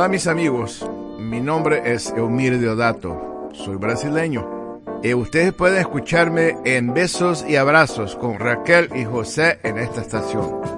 Hola 0.00 0.08
mis 0.08 0.26
amigos, 0.28 0.88
mi 1.18 1.42
nombre 1.42 1.92
es 1.92 2.10
Eumir 2.16 2.58
Deodato, 2.58 3.50
soy 3.52 3.76
brasileño. 3.76 4.80
Y 5.02 5.12
ustedes 5.12 5.52
pueden 5.52 5.78
escucharme 5.78 6.56
en 6.64 6.94
Besos 6.94 7.44
y 7.46 7.56
Abrazos 7.56 8.16
con 8.16 8.38
Raquel 8.38 8.88
y 8.96 9.04
José 9.04 9.60
en 9.62 9.76
esta 9.76 10.00
estación. 10.00 10.69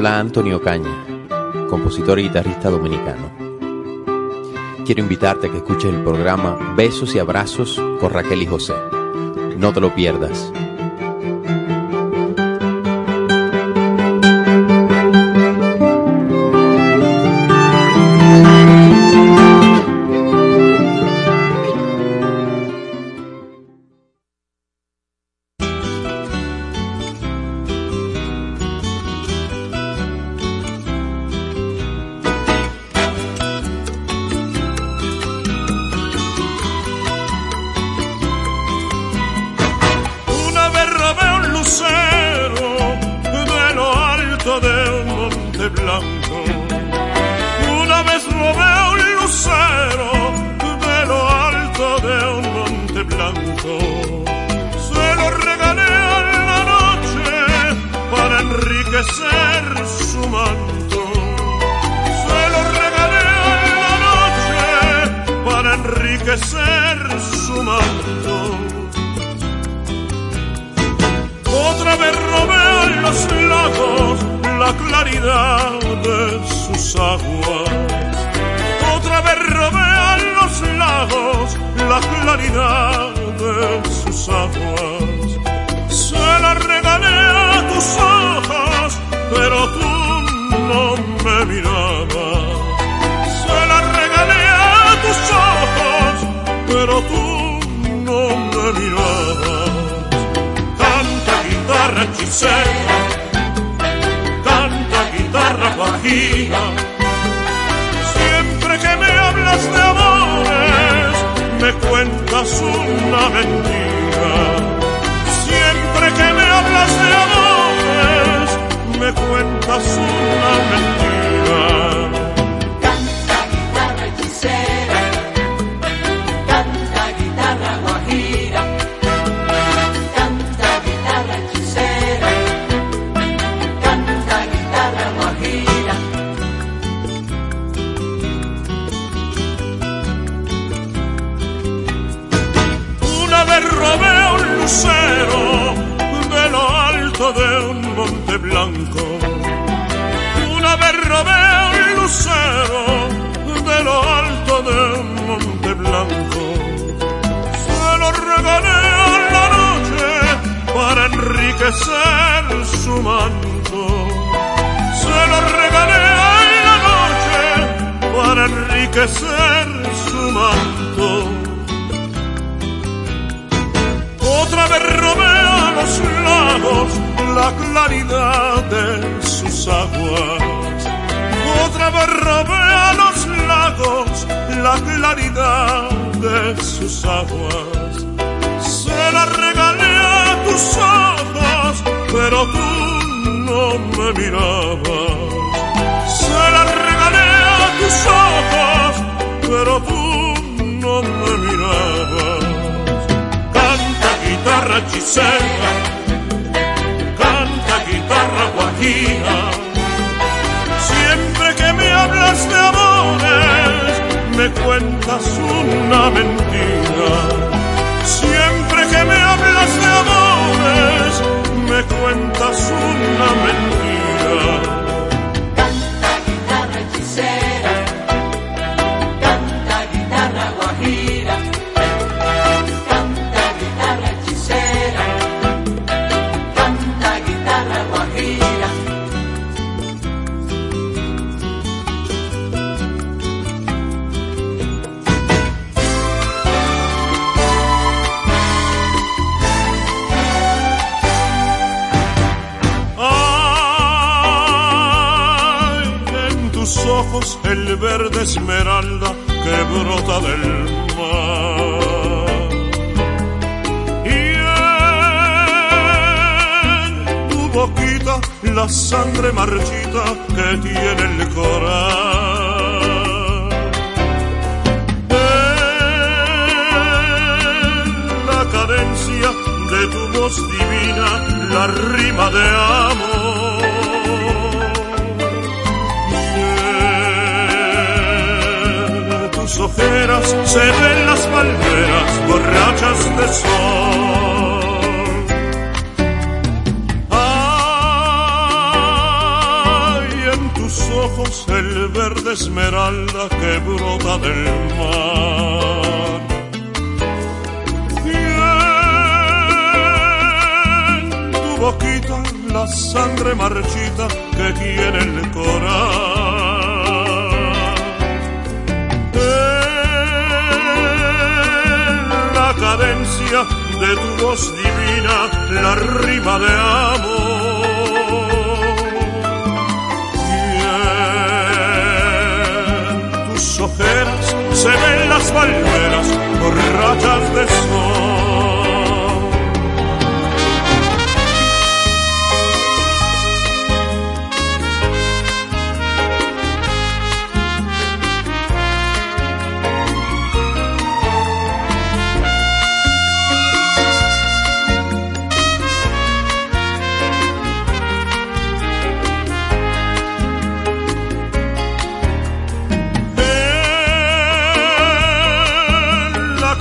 habla 0.00 0.18
Antonio 0.18 0.62
Caña, 0.62 1.28
compositor 1.68 2.18
y 2.18 2.22
guitarrista 2.22 2.70
dominicano. 2.70 3.30
Quiero 4.86 5.02
invitarte 5.02 5.48
a 5.48 5.50
que 5.50 5.58
escuches 5.58 5.92
el 5.92 6.02
programa 6.02 6.74
Besos 6.74 7.14
y 7.14 7.18
Abrazos 7.18 7.78
con 8.00 8.10
Raquel 8.10 8.40
y 8.40 8.46
José. 8.46 8.72
No 9.58 9.74
te 9.74 9.80
lo 9.82 9.94
pierdas. 9.94 10.50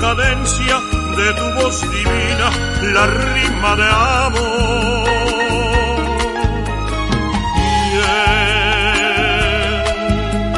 cadencia 0.10 0.78
de 1.18 1.34
tu 1.34 1.48
voz 1.62 1.82
divina, 1.82 2.50
la 2.96 3.06
rima 3.06 3.76
de 3.76 3.88
amor. 4.28 5.10
Y 7.56 7.98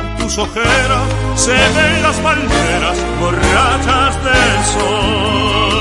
en 0.08 0.18
tus 0.20 0.38
ojeras 0.38 1.06
se 1.36 1.52
ven 1.52 2.02
las 2.02 2.18
palmeras 2.28 2.98
borrachas 3.20 4.24
del 4.24 4.66
sol. 4.74 5.81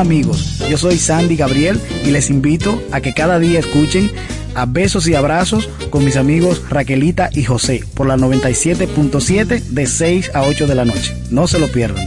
Amigos, 0.00 0.58
yo 0.68 0.76
soy 0.76 0.98
Sandy 0.98 1.36
Gabriel 1.36 1.80
y 2.04 2.10
les 2.10 2.28
invito 2.28 2.82
a 2.92 3.00
que 3.00 3.14
cada 3.14 3.38
día 3.38 3.60
escuchen 3.60 4.10
a 4.54 4.66
Besos 4.66 5.08
y 5.08 5.14
Abrazos 5.14 5.70
con 5.88 6.04
mis 6.04 6.16
amigos 6.16 6.62
Raquelita 6.68 7.30
y 7.32 7.44
José 7.44 7.82
por 7.94 8.06
la 8.06 8.16
97.7 8.16 9.62
de 9.62 9.86
6 9.86 10.32
a 10.34 10.42
8 10.42 10.66
de 10.66 10.74
la 10.74 10.84
noche. 10.84 11.16
No 11.30 11.46
se 11.46 11.58
lo 11.58 11.68
pierdan. 11.68 12.06